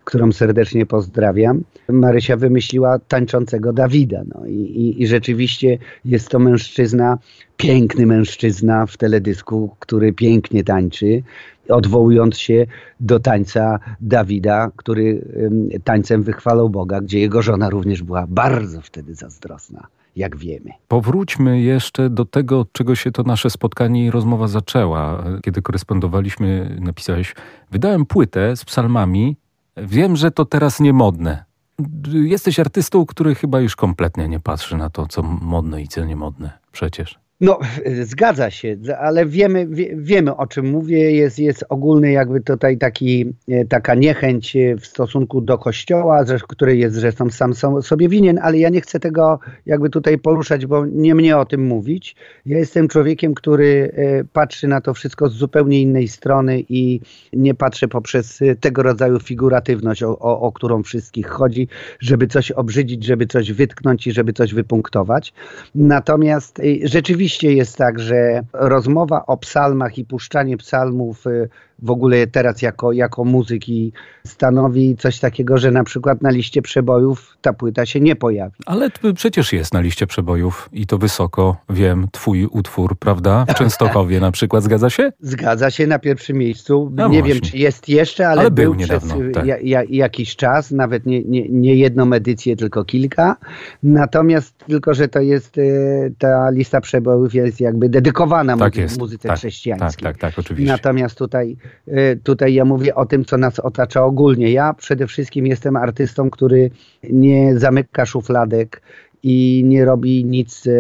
którą 0.07 0.33
serdecznie 0.33 0.87
pozdrawiam. 0.87 1.63
Marysia 1.89 2.37
wymyśliła 2.37 2.99
tańczącego 2.99 3.73
Dawida. 3.73 4.23
No 4.35 4.47
i, 4.47 4.55
i, 4.55 5.03
i 5.03 5.07
rzeczywiście 5.07 5.79
jest 6.05 6.29
to 6.29 6.39
mężczyzna, 6.39 7.19
piękny 7.57 8.07
mężczyzna 8.07 8.87
w 8.87 8.97
teledysku, 8.97 9.77
który 9.81 10.13
pięknie 10.13 10.65
tańczy 10.65 11.23
odwołując 11.69 12.39
się 12.39 12.67
do 13.01 13.21
tańca 13.21 13.79
Dawida, 14.01 14.71
który 14.77 15.25
tańcem 15.85 16.23
wychwalał 16.23 16.71
Boga, 16.71 17.01
gdzie 17.01 17.21
jego 17.21 17.43
żona 17.43 17.71
również 17.71 18.03
była 18.03 18.27
bardzo 18.29 18.81
wtedy 18.81 19.15
zazdrosna, 19.15 19.87
jak 20.17 20.37
wiemy. 20.37 20.71
Powróćmy 20.89 21.61
jeszcze 21.61 22.11
do 22.11 22.25
tego, 22.25 22.61
od 22.61 22.73
czego 22.73 22.95
się 22.95 23.13
to 23.13 23.23
nasze 23.23 23.51
spotkanie 23.51 24.07
i 24.07 24.11
rozmowa 24.11 24.49
zaczęła. 24.49 25.25
Kiedy 25.43 25.63
korespondowaliśmy, 25.63 26.77
napisałeś, 26.81 27.35
wydałem 27.71 28.07
płytę 28.07 28.57
z 28.57 28.65
psalmami 28.65 29.37
Wiem, 29.77 30.17
że 30.17 30.31
to 30.31 30.45
teraz 30.45 30.81
niemodne. 30.81 31.45
Jesteś 32.13 32.61
artystą, 32.61 33.07
który 33.07 33.35
chyba 33.35 33.61
już 33.61 33.77
kompletnie 33.77 34.29
nie 34.29 34.41
patrzy 34.41 34.77
na 34.77 34.91
to, 34.91 35.07
co 35.07 35.23
modne 35.23 35.83
i 35.83 35.89
co 35.89 36.05
niemodne. 36.05 36.59
Przecież. 36.73 37.26
No, 37.41 37.59
zgadza 38.03 38.51
się, 38.51 38.77
ale 38.99 39.27
wiemy, 39.27 39.67
wie, 39.67 39.97
wiemy 39.97 40.37
o 40.37 40.47
czym 40.47 40.67
mówię. 40.71 41.13
Jest, 41.13 41.39
jest 41.39 41.65
ogólny 41.69 42.13
jakby 42.13 42.41
tutaj 42.41 42.79
taki, 42.79 43.33
e, 43.49 43.65
taka 43.65 43.95
niechęć 43.95 44.57
e, 44.57 44.77
w 44.77 44.87
stosunku 44.87 45.41
do 45.41 45.59
kościoła, 45.59 46.25
który 46.49 46.77
jest 46.77 46.95
zresztą 46.95 47.31
sam 47.31 47.55
sobie 47.83 48.09
winien, 48.09 48.39
ale 48.43 48.59
ja 48.59 48.69
nie 48.69 48.81
chcę 48.81 49.01
tego 49.01 49.39
jakby 49.67 49.91
tutaj 49.91 50.19
poruszać, 50.19 50.67
bo 50.67 50.87
nie 50.87 51.15
mnie 51.15 51.39
o 51.39 51.45
tym 51.45 51.67
mówić. 51.67 52.17
Ja 52.47 52.59
jestem 52.59 52.89
człowiekiem, 52.89 53.35
który 53.35 53.93
e, 53.97 54.25
patrzy 54.25 54.69
na 54.69 54.81
to 54.81 54.95
wszystko 54.95 55.29
z 55.29 55.33
zupełnie 55.33 55.83
innej 55.83 56.09
strony 56.09 56.61
i 56.69 57.01
nie 57.33 57.55
patrzę 57.55 57.89
poprzez 57.89 58.41
tego 58.61 58.83
rodzaju 58.83 59.21
figuratywność, 59.21 60.03
o, 60.03 60.19
o, 60.19 60.41
o 60.41 60.53
którą 60.53 60.83
wszystkich 60.83 61.27
chodzi, 61.27 61.69
żeby 62.01 62.27
coś 62.27 62.51
obrzydzić, 62.51 63.05
żeby 63.05 63.27
coś 63.27 63.53
wytknąć 63.53 64.07
i 64.07 64.13
żeby 64.13 64.33
coś 64.33 64.55
wypunktować. 64.55 65.33
Natomiast 65.75 66.63
rzeczywiście 66.85 67.26
rzeczywiście 67.27 67.53
jest 67.53 67.77
tak, 67.77 67.99
że 67.99 68.43
rozmowa 68.53 69.27
o 69.27 69.37
psalmach 69.37 69.99
i 69.99 70.05
puszczanie 70.05 70.57
psalmów 70.57 71.27
y, 71.27 71.49
w 71.83 71.91
ogóle 71.91 72.27
teraz 72.27 72.63
jako, 72.63 72.93
jako 72.93 73.25
muzyki 73.25 73.93
stanowi 74.27 74.97
coś 74.97 75.19
takiego, 75.19 75.59
że 75.59 75.71
na 75.71 75.85
przykład 75.85 76.23
na 76.23 76.31
liście 76.31 76.63
przebojów 76.63 77.37
ta 77.41 77.53
płyta 77.53 77.87
się 77.87 78.01
nie 78.01 78.17
pojawi. 78.17 78.55
Ale 78.67 78.91
przecież 79.15 79.53
jest 79.53 79.75
na 79.75 79.81
liście 79.81 80.07
przebojów 80.07 80.69
i 80.73 80.87
to 80.87 80.99
wysoko, 80.99 81.57
wiem, 81.71 82.09
twój 82.13 82.47
utwór, 82.47 82.99
prawda? 82.99 83.47
W 83.49 83.55
Częstochowie 83.55 84.21
na 84.21 84.31
przykład, 84.31 84.65
zgadza 84.65 84.91
się? 84.91 85.13
Zgadza 85.21 85.71
się 85.71 85.87
na 85.87 85.99
pierwszym 85.99 86.37
miejscu. 86.37 86.93
No 86.95 87.09
nie 87.09 87.23
wiem, 87.23 87.41
czy 87.41 87.59
jest 87.59 87.89
jeszcze, 87.89 88.29
ale, 88.29 88.41
ale 88.41 88.51
był, 88.51 88.65
był 88.65 88.75
niedawno, 88.75 89.15
przez 89.15 89.35
tak. 89.35 89.47
ja, 89.47 89.57
ja, 89.63 89.83
jakiś 89.91 90.37
czas, 90.37 90.71
nawet 90.71 91.07
nie, 91.07 91.23
nie, 91.25 91.49
nie 91.49 91.75
jedną 91.75 92.13
edycję, 92.13 92.57
tylko 92.57 92.85
kilka. 92.85 93.37
Natomiast 93.83 94.59
tylko, 94.67 94.95
że 94.95 95.09
to 95.09 95.21
jest, 95.21 95.59
y, 95.59 96.15
ta 96.19 96.51
lista 96.51 96.81
przebojów 96.81 97.35
jest 97.35 97.61
jakby 97.61 97.89
dedykowana 97.89 98.57
tak 98.57 98.77
jest. 98.77 98.99
muzyce 98.99 99.29
tak, 99.29 99.39
chrześcijańskiej. 99.39 100.05
Tak, 100.05 100.17
tak, 100.17 100.33
tak, 100.35 100.39
oczywiście. 100.39 100.73
Natomiast 100.73 101.19
tutaj 101.19 101.57
Y, 101.65 101.66
tutaj 102.23 102.55
ja 102.55 102.65
mówię 102.65 102.95
o 102.95 103.07
tym, 103.07 103.25
co 103.25 103.37
nas 103.37 103.61
otacza 103.61 104.05
ogólnie. 104.05 104.53
Ja 104.53 104.75
przede 104.75 105.07
wszystkim 105.07 105.47
jestem 105.47 105.77
artystą, 105.77 106.31
który 106.31 106.71
nie 107.11 107.59
zamyka 107.59 108.07
szufladek 108.07 108.83
i 109.23 109.63
nie 109.65 109.85
robi 109.85 110.25
nic 110.25 110.67
e, 110.67 110.73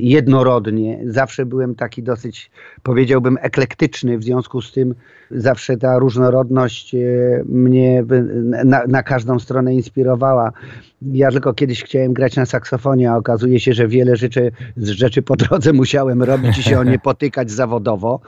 jednorodnie. 0.00 1.00
Zawsze 1.06 1.46
byłem 1.46 1.74
taki 1.74 2.02
dosyć, 2.02 2.50
powiedziałbym, 2.82 3.38
eklektyczny, 3.40 4.18
w 4.18 4.24
związku 4.24 4.62
z 4.62 4.72
tym 4.72 4.94
zawsze 5.30 5.76
ta 5.76 5.98
różnorodność 5.98 6.94
e, 6.94 6.98
mnie 7.44 8.04
na, 8.64 8.86
na 8.88 9.02
każdą 9.02 9.38
stronę 9.38 9.74
inspirowała. 9.74 10.52
Ja 11.02 11.30
tylko 11.30 11.54
kiedyś 11.54 11.84
chciałem 11.84 12.12
grać 12.12 12.36
na 12.36 12.46
saksofonie, 12.46 13.10
a 13.10 13.16
okazuje 13.16 13.60
się, 13.60 13.72
że 13.72 13.88
wiele 13.88 14.16
rzeczy, 14.16 14.52
rzeczy 14.76 15.22
po 15.22 15.36
drodze 15.36 15.72
musiałem 15.72 16.22
robić 16.22 16.58
i 16.58 16.62
się 16.62 16.78
o 16.78 16.84
nie 16.84 16.98
potykać 17.10 17.50
zawodowo. 17.50 18.20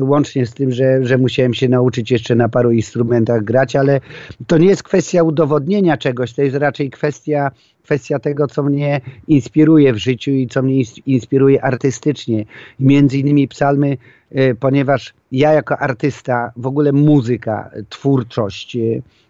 Łącznie 0.00 0.46
z 0.46 0.54
tym, 0.54 0.72
że, 0.72 1.04
że 1.04 1.18
musiałem 1.18 1.54
się 1.54 1.68
nauczyć 1.68 2.10
jeszcze 2.10 2.34
na 2.34 2.48
paru 2.48 2.70
instrumentach 2.70 3.44
grać, 3.44 3.76
ale 3.76 4.00
to 4.46 4.58
nie 4.58 4.66
jest 4.66 4.82
kwestia 4.82 5.22
udowodnienia 5.22 5.96
czegoś, 5.96 6.32
to 6.32 6.42
jest 6.42 6.56
raczej 6.56 6.90
kwestia 6.90 7.50
kwestia 7.84 8.18
tego, 8.18 8.46
co 8.46 8.62
mnie 8.62 9.00
inspiruje 9.28 9.92
w 9.92 9.96
życiu 9.96 10.30
i 10.30 10.46
co 10.46 10.62
mnie 10.62 10.82
inspiruje 11.06 11.64
artystycznie. 11.64 12.44
Między 12.80 13.18
innymi 13.18 13.48
psalmy, 13.48 13.96
e, 14.30 14.54
ponieważ 14.54 15.14
ja 15.32 15.52
jako 15.52 15.78
artysta, 15.78 16.52
w 16.56 16.66
ogóle 16.66 16.92
muzyka, 16.92 17.70
twórczość 17.88 18.76
e, 18.76 18.80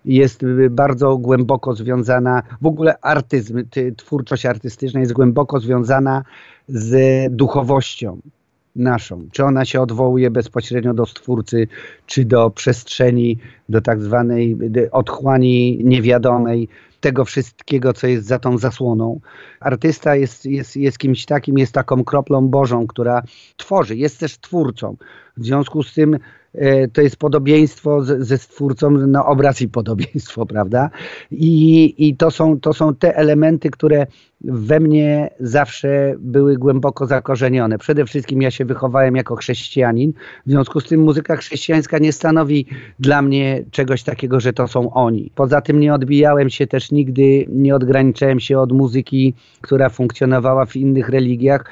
jest 0.04 0.44
bardzo 0.70 1.16
głęboko 1.16 1.74
związana, 1.74 2.42
w 2.62 2.66
ogóle 2.66 2.98
artyzm, 2.98 3.64
twórczość 3.96 4.46
artystyczna 4.46 5.00
jest 5.00 5.12
głęboko 5.12 5.60
związana 5.60 6.24
z 6.68 6.96
duchowością 7.36 8.20
naszą. 8.76 9.28
Czy 9.32 9.44
ona 9.44 9.64
się 9.64 9.80
odwołuje 9.80 10.30
bezpośrednio 10.30 10.94
do 10.94 11.06
stwórcy, 11.06 11.68
czy 12.06 12.24
do 12.24 12.50
przestrzeni, 12.50 13.38
do 13.68 13.80
tak 13.80 14.02
zwanej 14.02 14.56
otchłani 14.92 15.80
niewiadomej, 15.84 16.68
tego 17.04 17.24
wszystkiego, 17.24 17.92
co 17.92 18.06
jest 18.06 18.26
za 18.26 18.38
tą 18.38 18.58
zasłoną. 18.58 19.20
Artysta 19.60 20.16
jest, 20.16 20.46
jest, 20.46 20.76
jest 20.76 20.98
kimś 20.98 21.24
takim, 21.24 21.58
jest 21.58 21.72
taką 21.72 22.04
kroplą 22.04 22.48
Bożą, 22.48 22.86
która 22.86 23.22
tworzy, 23.56 23.96
jest 23.96 24.20
też 24.20 24.38
twórcą. 24.38 24.96
W 25.36 25.44
związku 25.44 25.82
z 25.82 25.94
tym 25.94 26.18
to 26.92 27.00
jest 27.00 27.16
podobieństwo 27.16 28.02
ze 28.02 28.38
stwórcą 28.38 28.90
na 28.90 29.26
obraz 29.26 29.60
i 29.60 29.68
podobieństwo, 29.68 30.46
prawda? 30.54 30.90
I, 31.30 31.94
i 32.08 32.16
to, 32.16 32.30
są, 32.30 32.60
to 32.60 32.72
są 32.72 32.94
te 32.94 33.16
elementy, 33.16 33.70
które 33.70 34.06
we 34.40 34.80
mnie 34.80 35.30
zawsze 35.40 36.14
były 36.18 36.56
głęboko 36.56 37.06
zakorzenione. 37.06 37.78
Przede 37.78 38.04
wszystkim 38.04 38.42
ja 38.42 38.50
się 38.50 38.64
wychowałem 38.64 39.16
jako 39.16 39.36
chrześcijanin, 39.36 40.12
w 40.46 40.50
związku 40.50 40.80
z 40.80 40.84
tym 40.84 41.00
muzyka 41.00 41.36
chrześcijańska 41.36 41.98
nie 41.98 42.12
stanowi 42.12 42.66
dla 42.98 43.22
mnie 43.22 43.64
czegoś 43.70 44.02
takiego, 44.02 44.40
że 44.40 44.52
to 44.52 44.68
są 44.68 44.92
oni. 44.92 45.30
Poza 45.34 45.60
tym 45.60 45.80
nie 45.80 45.94
odbijałem 45.94 46.50
się 46.50 46.66
też 46.66 46.90
nigdy, 46.90 47.46
nie 47.48 47.74
odgraniczałem 47.74 48.40
się 48.40 48.58
od 48.58 48.72
muzyki, 48.72 49.34
która 49.60 49.88
funkcjonowała 49.88 50.66
w 50.66 50.76
innych 50.76 51.08
religiach, 51.08 51.64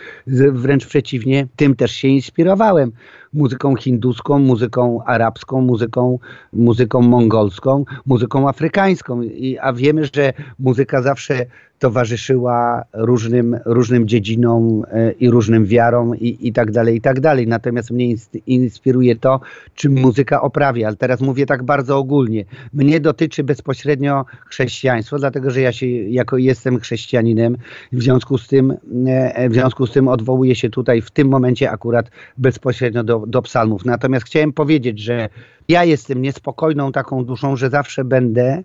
wręcz 0.53 0.87
przeciwnie, 0.87 1.47
tym 1.57 1.77
też 1.77 1.93
się 1.93 2.09
inspirowałem 2.09 2.93
muzyką 3.33 3.77
hinduską, 3.77 4.39
muzyką 4.39 5.05
arabską, 5.07 5.61
muzyką, 5.61 6.19
muzyką 6.53 7.01
mongolską, 7.01 7.85
muzyką 8.07 8.49
afrykańską. 8.49 9.23
I, 9.23 9.59
a 9.59 9.73
wiemy, 9.73 10.05
że 10.15 10.33
muzyka 10.59 11.03
zawsze 11.03 11.47
towarzyszyła 11.83 12.85
różnym, 12.93 13.59
różnym 13.65 14.09
dziedzinom 14.09 14.85
e, 14.91 15.13
i 15.13 15.31
różnym 15.31 15.67
wiarom 15.67 16.17
i, 16.17 16.49
i 16.49 16.53
tak 16.53 16.71
dalej, 16.71 16.97
i 16.97 17.01
tak 17.01 17.21
dalej. 17.21 17.47
Natomiast 17.47 17.91
mnie 17.91 18.15
inspiruje 18.47 19.17
to, 19.17 19.41
czym 19.75 19.93
muzyka 19.93 20.43
oprawia. 20.43 20.87
Ale 20.87 20.97
teraz 20.97 21.21
mówię 21.21 21.47
tak 21.47 21.63
bardzo 21.63 21.99
ogólnie. 21.99 22.45
Mnie 22.73 23.01
dotyczy 23.01 23.45
bezpośrednio 23.45 24.25
chrześcijaństwo, 24.47 25.19
dlatego 25.19 25.51
że 25.51 25.61
ja 25.61 25.73
się 25.73 25.87
jako 25.87 26.39
jestem 26.39 26.81
chrześcijaninem, 26.81 27.57
w 27.93 28.03
związku 28.03 28.39
z 28.39 28.49
tym, 28.49 28.75
e, 29.07 29.49
w 29.49 29.53
związku 29.53 29.87
z 29.87 29.93
tym 29.93 30.09
odwołuję 30.09 30.55
się 30.55 30.71
tutaj 30.71 31.03
w 31.03 31.11
tym 31.11 31.29
momencie 31.29 31.71
akurat 31.71 32.11
bezpośrednio 32.39 33.05
do, 33.05 33.25
do 33.27 33.43
psalmów. 33.43 33.85
Natomiast 33.85 34.27
chciałem 34.27 34.53
powiedzieć, 34.53 34.99
że 34.99 35.29
ja 35.69 35.85
jestem 35.85 36.23
niespokojną 36.23 36.93
taką 36.93 37.25
duszą, 37.25 37.57
że 37.57 37.71
zawsze 37.71 38.05
będę 38.05 38.63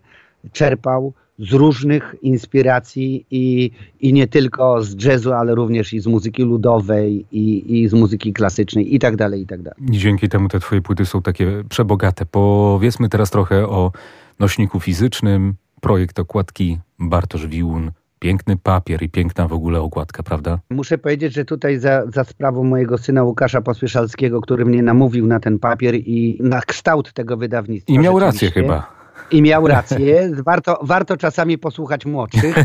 czerpał 0.52 1.14
z 1.40 1.54
różnych 1.54 2.16
inspiracji 2.22 3.26
i, 3.32 3.72
i 4.00 4.14
nie 4.14 4.28
tylko 4.28 4.84
z 4.84 5.04
jazzu, 5.04 5.34
ale 5.34 5.56
również 5.56 5.94
i 5.94 6.00
z 6.00 6.08
muzyki 6.08 6.44
ludowej 6.44 7.26
i, 7.32 7.80
i 7.82 7.88
z 7.88 7.94
muzyki 7.94 8.34
klasycznej 8.34 8.96
i 8.96 9.00
tak 9.00 9.16
dalej, 9.16 9.42
i 9.42 9.48
tak 9.48 9.62
dalej. 9.62 9.80
I 9.92 9.98
dzięki 9.98 10.30
temu 10.30 10.48
te 10.50 10.60
twoje 10.60 10.82
płyty 10.82 11.06
są 11.06 11.22
takie 11.22 11.64
przebogate. 11.70 12.26
Powiedzmy 12.26 13.10
teraz 13.10 13.32
trochę 13.32 13.68
o 13.68 13.92
nośniku 14.40 14.80
fizycznym, 14.80 15.54
projekt 15.82 16.20
okładki 16.20 16.78
Bartosz 17.00 17.48
Wiłun, 17.48 17.92
Piękny 18.20 18.58
papier 18.58 19.04
i 19.04 19.10
piękna 19.10 19.48
w 19.48 19.54
ogóle 19.54 19.82
okładka, 19.82 20.24
prawda? 20.24 20.60
Muszę 20.70 20.98
powiedzieć, 20.98 21.34
że 21.34 21.46
tutaj 21.46 21.80
za, 21.80 22.04
za 22.14 22.24
sprawą 22.24 22.64
mojego 22.64 22.98
syna 22.98 23.24
Łukasza 23.24 23.62
Pospieszalskiego, 23.62 24.42
który 24.42 24.66
mnie 24.66 24.84
namówił 24.84 25.28
na 25.28 25.40
ten 25.40 25.60
papier 25.60 25.96
i 25.96 26.38
na 26.40 26.62
kształt 26.62 27.14
tego 27.14 27.38
wydawnictwa. 27.38 27.94
I 27.94 28.00
miał 28.00 28.20
rację 28.20 28.52
chyba. 28.52 28.97
I 29.32 29.42
miał 29.42 29.68
rację. 29.78 30.32
Warto, 30.46 30.80
warto 30.84 31.18
czasami 31.18 31.58
posłuchać 31.58 32.06
młodszych 32.06 32.56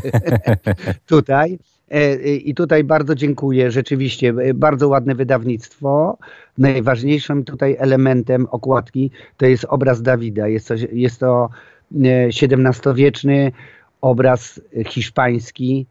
tutaj. 1.07 1.59
E, 1.91 2.15
I 2.35 2.55
tutaj 2.55 2.85
bardzo 2.85 3.15
dziękuję. 3.15 3.71
Rzeczywiście 3.71 4.35
bardzo 4.55 4.89
ładne 4.89 5.15
wydawnictwo. 5.15 6.19
Najważniejszym 6.59 7.45
tutaj 7.45 7.77
elementem 7.79 8.47
okładki 8.51 9.11
to 9.37 9.47
jest 9.47 9.65
obraz 9.65 10.03
Dawida. 10.03 10.49
Jest 10.49 10.69
to, 10.69 10.75
jest 10.93 11.21
to 11.21 11.49
XVII-wieczny 11.93 13.53
obraz 14.01 14.61
hiszpański 14.87 15.87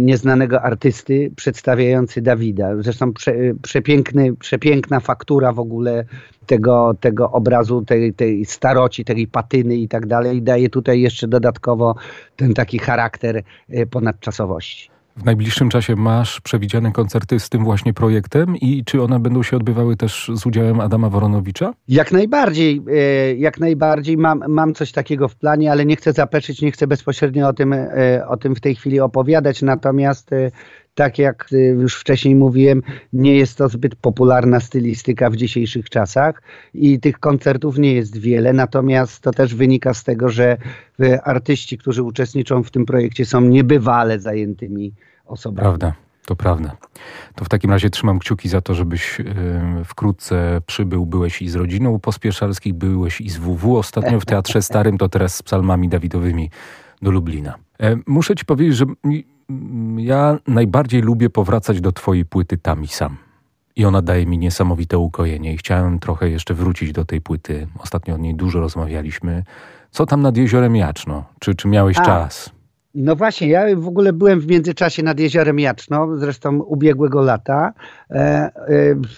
nieznanego 0.00 0.62
artysty 0.62 1.30
przedstawiający 1.36 2.22
Dawida. 2.22 2.82
Zresztą 2.82 3.12
prze, 3.12 3.34
przepiękny, 3.62 4.36
przepiękna 4.36 5.00
faktura 5.00 5.52
w 5.52 5.58
ogóle 5.58 6.04
tego, 6.46 6.94
tego 7.00 7.30
obrazu, 7.30 7.82
tej, 7.82 8.14
tej 8.14 8.44
staroci, 8.44 9.04
tej 9.04 9.26
patyny 9.26 9.76
i 9.76 9.88
tak 9.88 10.06
dalej 10.06 10.42
daje 10.42 10.68
tutaj 10.68 11.00
jeszcze 11.00 11.28
dodatkowo 11.28 11.94
ten 12.36 12.54
taki 12.54 12.78
charakter 12.78 13.42
e, 13.68 13.86
ponadczasowości. 13.86 14.99
W 15.20 15.24
najbliższym 15.24 15.68
czasie 15.68 15.96
masz 15.96 16.40
przewidziane 16.40 16.92
koncerty 16.92 17.40
z 17.40 17.48
tym 17.48 17.64
właśnie 17.64 17.92
projektem 17.92 18.56
i 18.56 18.84
czy 18.84 19.02
one 19.02 19.20
będą 19.20 19.42
się 19.42 19.56
odbywały 19.56 19.96
też 19.96 20.30
z 20.34 20.46
udziałem 20.46 20.80
Adama 20.80 21.08
Woronowicza? 21.08 21.72
Jak 21.88 22.12
najbardziej, 22.12 22.82
e, 22.92 23.34
jak 23.34 23.60
najbardziej. 23.60 24.16
Mam, 24.16 24.44
mam 24.48 24.74
coś 24.74 24.92
takiego 24.92 25.28
w 25.28 25.36
planie, 25.36 25.72
ale 25.72 25.86
nie 25.86 25.96
chcę 25.96 26.12
zapeczyć, 26.12 26.62
nie 26.62 26.72
chcę 26.72 26.86
bezpośrednio 26.86 27.48
o 27.48 27.52
tym, 27.52 27.72
e, 27.72 27.88
o 28.28 28.36
tym 28.36 28.54
w 28.54 28.60
tej 28.60 28.74
chwili 28.74 29.00
opowiadać, 29.00 29.62
natomiast 29.62 30.32
e, 30.32 30.50
tak 30.94 31.18
jak 31.18 31.48
już 31.80 31.96
wcześniej 31.96 32.34
mówiłem, 32.34 32.82
nie 33.12 33.36
jest 33.36 33.58
to 33.58 33.68
zbyt 33.68 33.96
popularna 33.96 34.60
stylistyka 34.60 35.30
w 35.30 35.36
dzisiejszych 35.36 35.90
czasach 35.90 36.42
i 36.74 37.00
tych 37.00 37.18
koncertów 37.18 37.78
nie 37.78 37.94
jest 37.94 38.18
wiele, 38.18 38.52
natomiast 38.52 39.20
to 39.20 39.30
też 39.30 39.54
wynika 39.54 39.94
z 39.94 40.04
tego, 40.04 40.28
że 40.28 40.56
artyści, 41.24 41.78
którzy 41.78 42.02
uczestniczą 42.02 42.62
w 42.62 42.70
tym 42.70 42.86
projekcie 42.86 43.26
są 43.26 43.40
niebywale 43.40 44.20
zajętymi 44.20 44.92
osobami. 45.30 45.60
Prawda. 45.60 45.92
To 46.26 46.36
prawda. 46.36 46.76
To 47.34 47.44
w 47.44 47.48
takim 47.48 47.70
razie 47.70 47.90
trzymam 47.90 48.18
kciuki 48.18 48.48
za 48.48 48.60
to, 48.60 48.74
żebyś 48.74 49.18
wkrótce 49.84 50.60
przybył. 50.66 51.06
Byłeś 51.06 51.42
i 51.42 51.48
z 51.48 51.54
rodziną 51.54 51.98
Pospieszalskich, 51.98 52.74
byłeś 52.74 53.20
i 53.20 53.30
z 53.30 53.36
WW 53.36 53.76
ostatnio 53.76 54.20
w 54.20 54.26
Teatrze 54.26 54.62
Starym, 54.70 54.98
to 54.98 55.08
teraz 55.08 55.34
z 55.34 55.42
psalmami 55.42 55.88
Dawidowymi 55.88 56.50
do 57.02 57.10
Lublina. 57.10 57.54
E, 57.80 57.96
muszę 58.06 58.36
ci 58.36 58.44
powiedzieć, 58.44 58.76
że 58.76 58.84
ja 59.96 60.38
najbardziej 60.46 61.02
lubię 61.02 61.30
powracać 61.30 61.80
do 61.80 61.92
twojej 61.92 62.24
płyty 62.24 62.58
tam 62.58 62.84
i 62.84 62.88
sam. 62.88 63.16
I 63.76 63.84
ona 63.84 64.02
daje 64.02 64.26
mi 64.26 64.38
niesamowite 64.38 64.98
ukojenie. 64.98 65.54
I 65.54 65.56
chciałem 65.56 65.98
trochę 65.98 66.30
jeszcze 66.30 66.54
wrócić 66.54 66.92
do 66.92 67.04
tej 67.04 67.20
płyty. 67.20 67.66
Ostatnio 67.78 68.14
o 68.14 68.18
niej 68.18 68.34
dużo 68.34 68.60
rozmawialiśmy. 68.60 69.44
Co 69.90 70.06
tam 70.06 70.22
nad 70.22 70.36
jeziorem 70.36 70.76
Jaczno? 70.76 71.24
Czy, 71.38 71.54
czy 71.54 71.68
miałeś 71.68 71.98
A. 71.98 72.02
czas? 72.02 72.50
No 72.94 73.16
właśnie, 73.16 73.48
ja 73.48 73.76
w 73.76 73.88
ogóle 73.88 74.12
byłem 74.12 74.40
w 74.40 74.46
międzyczasie 74.46 75.02
nad 75.02 75.20
jeziorem 75.20 75.58
Jaczno, 75.58 76.18
zresztą 76.18 76.62
ubiegłego 76.62 77.20
lata. 77.20 77.72
E, 78.10 78.14
e, 78.16 78.50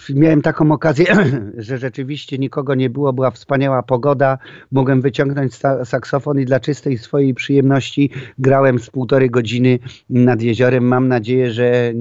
miałem 0.09 0.41
taką 0.41 0.71
okazję, 0.71 1.05
że 1.57 1.77
rzeczywiście 1.77 2.37
nikogo 2.37 2.75
nie 2.75 2.89
było, 2.89 3.13
była 3.13 3.31
wspaniała 3.31 3.83
pogoda. 3.83 4.37
Mogłem 4.71 5.01
wyciągnąć 5.01 5.53
saksofon 5.83 6.39
i 6.39 6.45
dla 6.45 6.59
czystej 6.59 6.97
swojej 6.97 7.33
przyjemności 7.33 8.09
grałem 8.39 8.79
z 8.79 8.89
półtorej 8.89 9.29
godziny 9.29 9.79
nad 10.09 10.41
jeziorem. 10.41 10.83
Mam 10.83 11.07
nadzieję, 11.07 11.51
że 11.51 11.91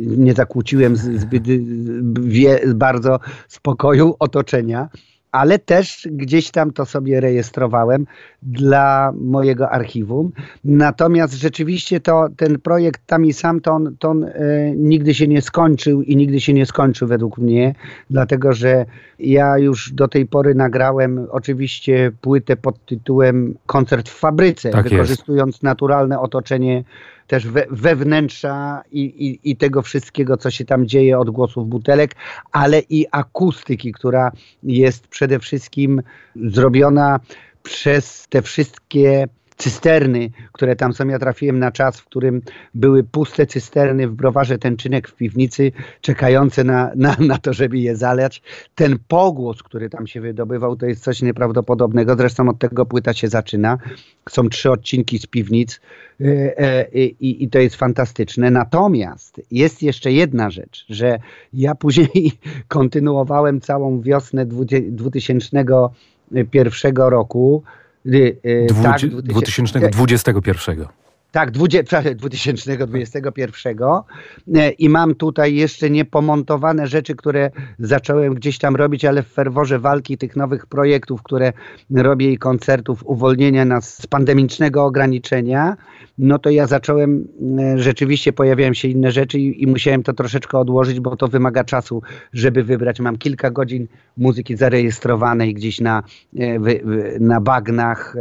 nie 0.00 0.32
zakłóciłem 0.32 0.96
zbyt 0.96 1.44
wie, 2.20 2.60
bardzo 2.74 3.20
spokoju 3.48 4.16
otoczenia 4.18 4.88
ale 5.32 5.58
też 5.58 6.08
gdzieś 6.10 6.50
tam 6.50 6.72
to 6.72 6.86
sobie 6.86 7.20
rejestrowałem 7.20 8.06
dla 8.42 9.12
mojego 9.20 9.70
archiwum. 9.70 10.32
Natomiast 10.64 11.34
rzeczywiście 11.34 12.00
to 12.00 12.28
ten 12.36 12.60
projekt 12.60 13.06
tam 13.06 13.24
i 13.24 13.32
sam 13.32 13.60
to 13.60 13.72
on, 13.72 13.96
to 13.98 14.10
on 14.10 14.24
e, 14.24 14.30
nigdy 14.76 15.14
się 15.14 15.28
nie 15.28 15.42
skończył 15.42 16.02
i 16.02 16.16
nigdy 16.16 16.40
się 16.40 16.52
nie 16.52 16.66
skończył 16.66 17.08
według 17.08 17.38
mnie, 17.38 17.74
dlatego 18.10 18.52
że 18.52 18.86
ja 19.18 19.58
już 19.58 19.92
do 19.92 20.08
tej 20.08 20.26
pory 20.26 20.54
nagrałem 20.54 21.26
oczywiście 21.30 22.12
płytę 22.20 22.56
pod 22.56 22.86
tytułem 22.86 23.54
Koncert 23.66 24.08
w 24.08 24.18
fabryce, 24.18 24.70
tak 24.70 24.88
wykorzystując 24.88 25.54
jest. 25.54 25.62
naturalne 25.62 26.20
otoczenie 26.20 26.84
też 27.30 27.46
we, 27.46 27.66
wewnętrza 27.70 28.82
i, 28.92 29.00
i, 29.00 29.50
i 29.50 29.56
tego 29.56 29.82
wszystkiego, 29.82 30.36
co 30.36 30.50
się 30.50 30.64
tam 30.64 30.86
dzieje, 30.86 31.18
odgłosów 31.18 31.68
butelek, 31.68 32.14
ale 32.52 32.80
i 32.80 33.06
akustyki, 33.10 33.92
która 33.92 34.32
jest 34.62 35.08
przede 35.08 35.38
wszystkim 35.38 36.02
zrobiona 36.36 37.20
przez 37.62 38.26
te 38.28 38.42
wszystkie 38.42 39.28
cysterny, 39.60 40.30
które 40.52 40.76
tam 40.76 40.92
są. 40.92 41.08
Ja 41.08 41.18
trafiłem 41.18 41.58
na 41.58 41.70
czas, 41.70 42.00
w 42.00 42.04
którym 42.04 42.42
były 42.74 43.04
puste 43.04 43.46
cysterny 43.46 44.08
w 44.08 44.12
browarze 44.12 44.58
Tęczynek 44.58 45.08
w 45.08 45.14
piwnicy, 45.14 45.72
czekające 46.00 46.64
na, 46.64 46.90
na, 46.96 47.16
na 47.18 47.38
to, 47.38 47.52
żeby 47.52 47.78
je 47.78 47.96
zalać. 47.96 48.42
Ten 48.74 48.98
pogłos, 49.08 49.62
który 49.62 49.90
tam 49.90 50.06
się 50.06 50.20
wydobywał, 50.20 50.76
to 50.76 50.86
jest 50.86 51.02
coś 51.02 51.22
nieprawdopodobnego. 51.22 52.16
Zresztą 52.16 52.48
od 52.48 52.58
tego 52.58 52.86
płyta 52.86 53.12
się 53.12 53.28
zaczyna. 53.28 53.78
Są 54.28 54.48
trzy 54.48 54.70
odcinki 54.70 55.18
z 55.18 55.26
piwnic 55.26 55.80
e, 56.20 56.24
e, 56.58 56.86
i, 56.94 57.44
i 57.44 57.48
to 57.48 57.58
jest 57.58 57.76
fantastyczne. 57.76 58.50
Natomiast 58.50 59.40
jest 59.50 59.82
jeszcze 59.82 60.12
jedna 60.12 60.50
rzecz, 60.50 60.86
że 60.88 61.18
ja 61.52 61.74
później 61.74 62.32
kontynuowałem 62.68 63.60
całą 63.60 64.00
wiosnę 64.00 64.46
2001 64.46 66.96
roku. 66.96 67.62
Dwu, 68.68 68.82
tak, 68.82 69.00
2021. 69.82 70.99
Tak, 71.32 71.50
2021 71.50 73.76
e, 74.54 74.70
i 74.70 74.88
mam 74.88 75.14
tutaj 75.14 75.54
jeszcze 75.54 75.90
niepomontowane 75.90 76.86
rzeczy, 76.86 77.14
które 77.14 77.50
zacząłem 77.78 78.34
gdzieś 78.34 78.58
tam 78.58 78.76
robić, 78.76 79.04
ale 79.04 79.22
w 79.22 79.28
ferworze 79.28 79.78
walki 79.78 80.18
tych 80.18 80.36
nowych 80.36 80.66
projektów, 80.66 81.22
które 81.22 81.52
robię 81.90 82.32
i 82.32 82.38
koncertów, 82.38 83.06
uwolnienia 83.06 83.64
nas 83.64 84.02
z 84.02 84.06
pandemicznego 84.06 84.84
ograniczenia, 84.84 85.76
no 86.18 86.38
to 86.38 86.50
ja 86.50 86.66
zacząłem, 86.66 87.28
e, 87.58 87.78
rzeczywiście 87.78 88.32
pojawiają 88.32 88.74
się 88.74 88.88
inne 88.88 89.12
rzeczy 89.12 89.38
i, 89.38 89.62
i 89.62 89.66
musiałem 89.66 90.02
to 90.02 90.12
troszeczkę 90.12 90.58
odłożyć, 90.58 91.00
bo 91.00 91.16
to 91.16 91.28
wymaga 91.28 91.64
czasu, 91.64 92.02
żeby 92.32 92.64
wybrać. 92.64 93.00
Mam 93.00 93.18
kilka 93.18 93.50
godzin 93.50 93.86
muzyki 94.16 94.56
zarejestrowanej 94.56 95.54
gdzieś 95.54 95.80
na, 95.80 96.02
e, 96.38 96.58
na 97.20 97.40
bagnach 97.40 98.16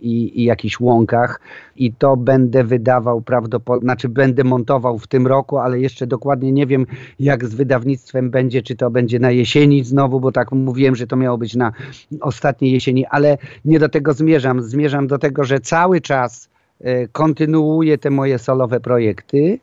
i, 0.00 0.40
i 0.40 0.44
jakichś 0.44 0.80
łąkach. 0.80 1.40
I 1.76 1.92
to 1.92 2.13
będę 2.16 2.64
wydawał 2.64 3.20
prawdopodobnie, 3.20 3.86
znaczy 3.86 4.08
będę 4.08 4.44
montował 4.44 4.98
w 4.98 5.06
tym 5.06 5.26
roku, 5.26 5.58
ale 5.58 5.80
jeszcze 5.80 6.06
dokładnie 6.06 6.52
nie 6.52 6.66
wiem 6.66 6.86
jak 7.20 7.44
z 7.44 7.54
wydawnictwem 7.54 8.30
będzie, 8.30 8.62
czy 8.62 8.76
to 8.76 8.90
będzie 8.90 9.18
na 9.18 9.30
jesieni 9.30 9.84
znowu, 9.84 10.20
bo 10.20 10.32
tak 10.32 10.52
mówiłem, 10.52 10.96
że 10.96 11.06
to 11.06 11.16
miało 11.16 11.38
być 11.38 11.56
na 11.56 11.72
ostatniej 12.20 12.72
jesieni, 12.72 13.06
ale 13.06 13.38
nie 13.64 13.78
do 13.78 13.88
tego 13.88 14.12
zmierzam. 14.12 14.62
Zmierzam 14.62 15.06
do 15.06 15.18
tego, 15.18 15.44
że 15.44 15.60
cały 15.60 16.00
czas 16.00 16.48
e, 16.80 17.08
kontynuuję 17.08 17.98
te 17.98 18.10
moje 18.10 18.38
solowe 18.38 18.80
projekty 18.80 19.58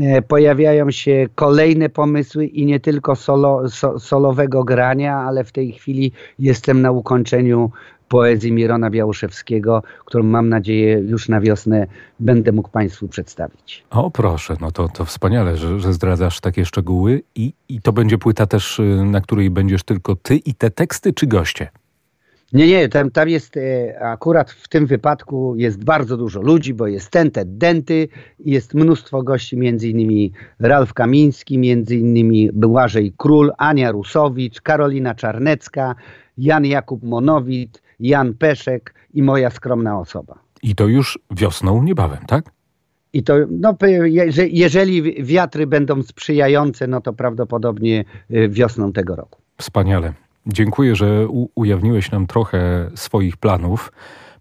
e, 0.00 0.22
pojawiają 0.22 0.90
się 0.90 1.26
kolejne 1.34 1.88
pomysły 1.88 2.46
i 2.46 2.66
nie 2.66 2.80
tylko 2.80 3.16
solo, 3.16 3.68
so, 3.68 3.98
solowego 3.98 4.64
grania, 4.64 5.16
ale 5.16 5.44
w 5.44 5.52
tej 5.52 5.72
chwili 5.72 6.12
jestem 6.38 6.82
na 6.82 6.90
ukończeniu 6.90 7.70
poezji 8.08 8.52
Mirona 8.52 8.90
Białoszewskiego, 8.90 9.82
którą 10.04 10.24
mam 10.24 10.48
nadzieję 10.48 10.98
już 10.98 11.28
na 11.28 11.40
wiosnę 11.40 11.86
będę 12.20 12.52
mógł 12.52 12.68
Państwu 12.68 13.08
przedstawić. 13.08 13.84
O 13.90 14.10
proszę, 14.10 14.56
no 14.60 14.72
to, 14.72 14.88
to 14.88 15.04
wspaniale, 15.04 15.56
że, 15.56 15.80
że 15.80 15.92
zdradzasz 15.92 16.40
takie 16.40 16.64
szczegóły 16.64 17.22
I, 17.34 17.52
i 17.68 17.80
to 17.80 17.92
będzie 17.92 18.18
płyta 18.18 18.46
też, 18.46 18.78
y, 18.78 18.82
na 19.04 19.20
której 19.20 19.50
będziesz 19.50 19.82
tylko 19.82 20.16
ty 20.16 20.36
i 20.36 20.54
te 20.54 20.70
teksty, 20.70 21.12
czy 21.12 21.26
goście? 21.26 21.68
Nie, 22.52 22.66
nie, 22.66 22.88
tam, 22.88 23.10
tam 23.10 23.28
jest 23.28 23.56
e, 23.56 24.00
akurat 24.00 24.50
w 24.50 24.68
tym 24.68 24.86
wypadku 24.86 25.56
jest 25.56 25.84
bardzo 25.84 26.16
dużo 26.16 26.40
ludzi, 26.40 26.74
bo 26.74 26.86
jest 26.86 27.10
Tentet 27.10 27.58
Denty, 27.58 28.08
jest 28.38 28.74
mnóstwo 28.74 29.22
gości, 29.22 29.56
między 29.56 29.88
innymi 29.88 30.32
Ralf 30.58 30.94
Kamiński, 30.94 31.58
między 31.58 31.96
innymi 31.96 32.50
Błażej 32.52 33.12
Król, 33.16 33.52
Ania 33.58 33.92
Rusowicz, 33.92 34.60
Karolina 34.60 35.14
Czarnecka, 35.14 35.94
Jan 36.38 36.64
Jakub 36.64 37.02
Monowit, 37.02 37.82
Jan 38.00 38.34
Peszek 38.34 38.94
i 39.14 39.22
moja 39.22 39.50
skromna 39.50 39.98
osoba. 39.98 40.38
I 40.62 40.74
to 40.74 40.86
już 40.86 41.18
wiosną 41.30 41.82
niebawem, 41.82 42.26
tak? 42.26 42.50
I 43.12 43.22
to, 43.22 43.34
no, 43.50 43.76
jeżeli 44.48 45.24
wiatry 45.24 45.66
będą 45.66 46.02
sprzyjające, 46.02 46.86
no 46.86 47.00
to 47.00 47.12
prawdopodobnie 47.12 48.04
y, 48.30 48.48
wiosną 48.48 48.92
tego 48.92 49.16
roku. 49.16 49.40
Wspaniale. 49.58 50.12
Dziękuję, 50.46 50.96
że 50.96 51.28
ujawniłeś 51.54 52.10
nam 52.10 52.26
trochę 52.26 52.90
swoich 52.94 53.36
planów. 53.36 53.92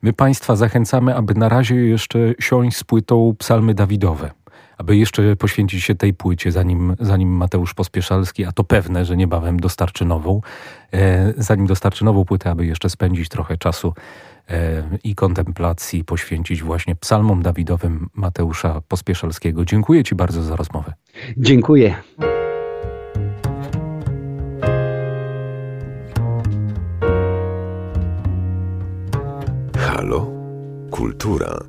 My 0.01 0.13
Państwa 0.13 0.55
zachęcamy, 0.55 1.15
aby 1.15 1.33
na 1.33 1.49
razie 1.49 1.75
jeszcze 1.75 2.33
siąść 2.39 2.77
z 2.77 2.83
płytą 2.83 3.35
Psalmy 3.39 3.73
Dawidowe 3.73 4.31
aby 4.77 4.97
jeszcze 4.97 5.35
poświęcić 5.35 5.83
się 5.83 5.95
tej 5.95 6.13
płycie, 6.13 6.51
zanim, 6.51 6.95
zanim 6.99 7.29
Mateusz 7.29 7.73
Pospieszalski, 7.73 8.45
a 8.45 8.51
to 8.51 8.63
pewne, 8.63 9.05
że 9.05 9.17
niebawem 9.17 9.59
dostarczy 9.59 10.05
nową, 10.05 10.41
e, 10.93 11.33
zanim 11.37 11.67
dostarczy 11.67 12.05
nową 12.05 12.25
płytę, 12.25 12.49
aby 12.49 12.65
jeszcze 12.65 12.89
spędzić 12.89 13.29
trochę 13.29 13.57
czasu 13.57 13.93
e, 14.49 14.83
i 15.03 15.15
kontemplacji 15.15 16.03
poświęcić 16.03 16.63
właśnie 16.63 16.95
psalmom 16.95 17.41
Dawidowym 17.41 18.09
Mateusza 18.13 18.81
Pospieszalskiego. 18.87 19.65
Dziękuję 19.65 20.03
Ci 20.03 20.15
bardzo 20.15 20.43
za 20.43 20.55
rozmowę. 20.55 20.93
Dziękuję. 21.37 21.95
Halo? 29.77 30.31
Kultura. 30.91 31.59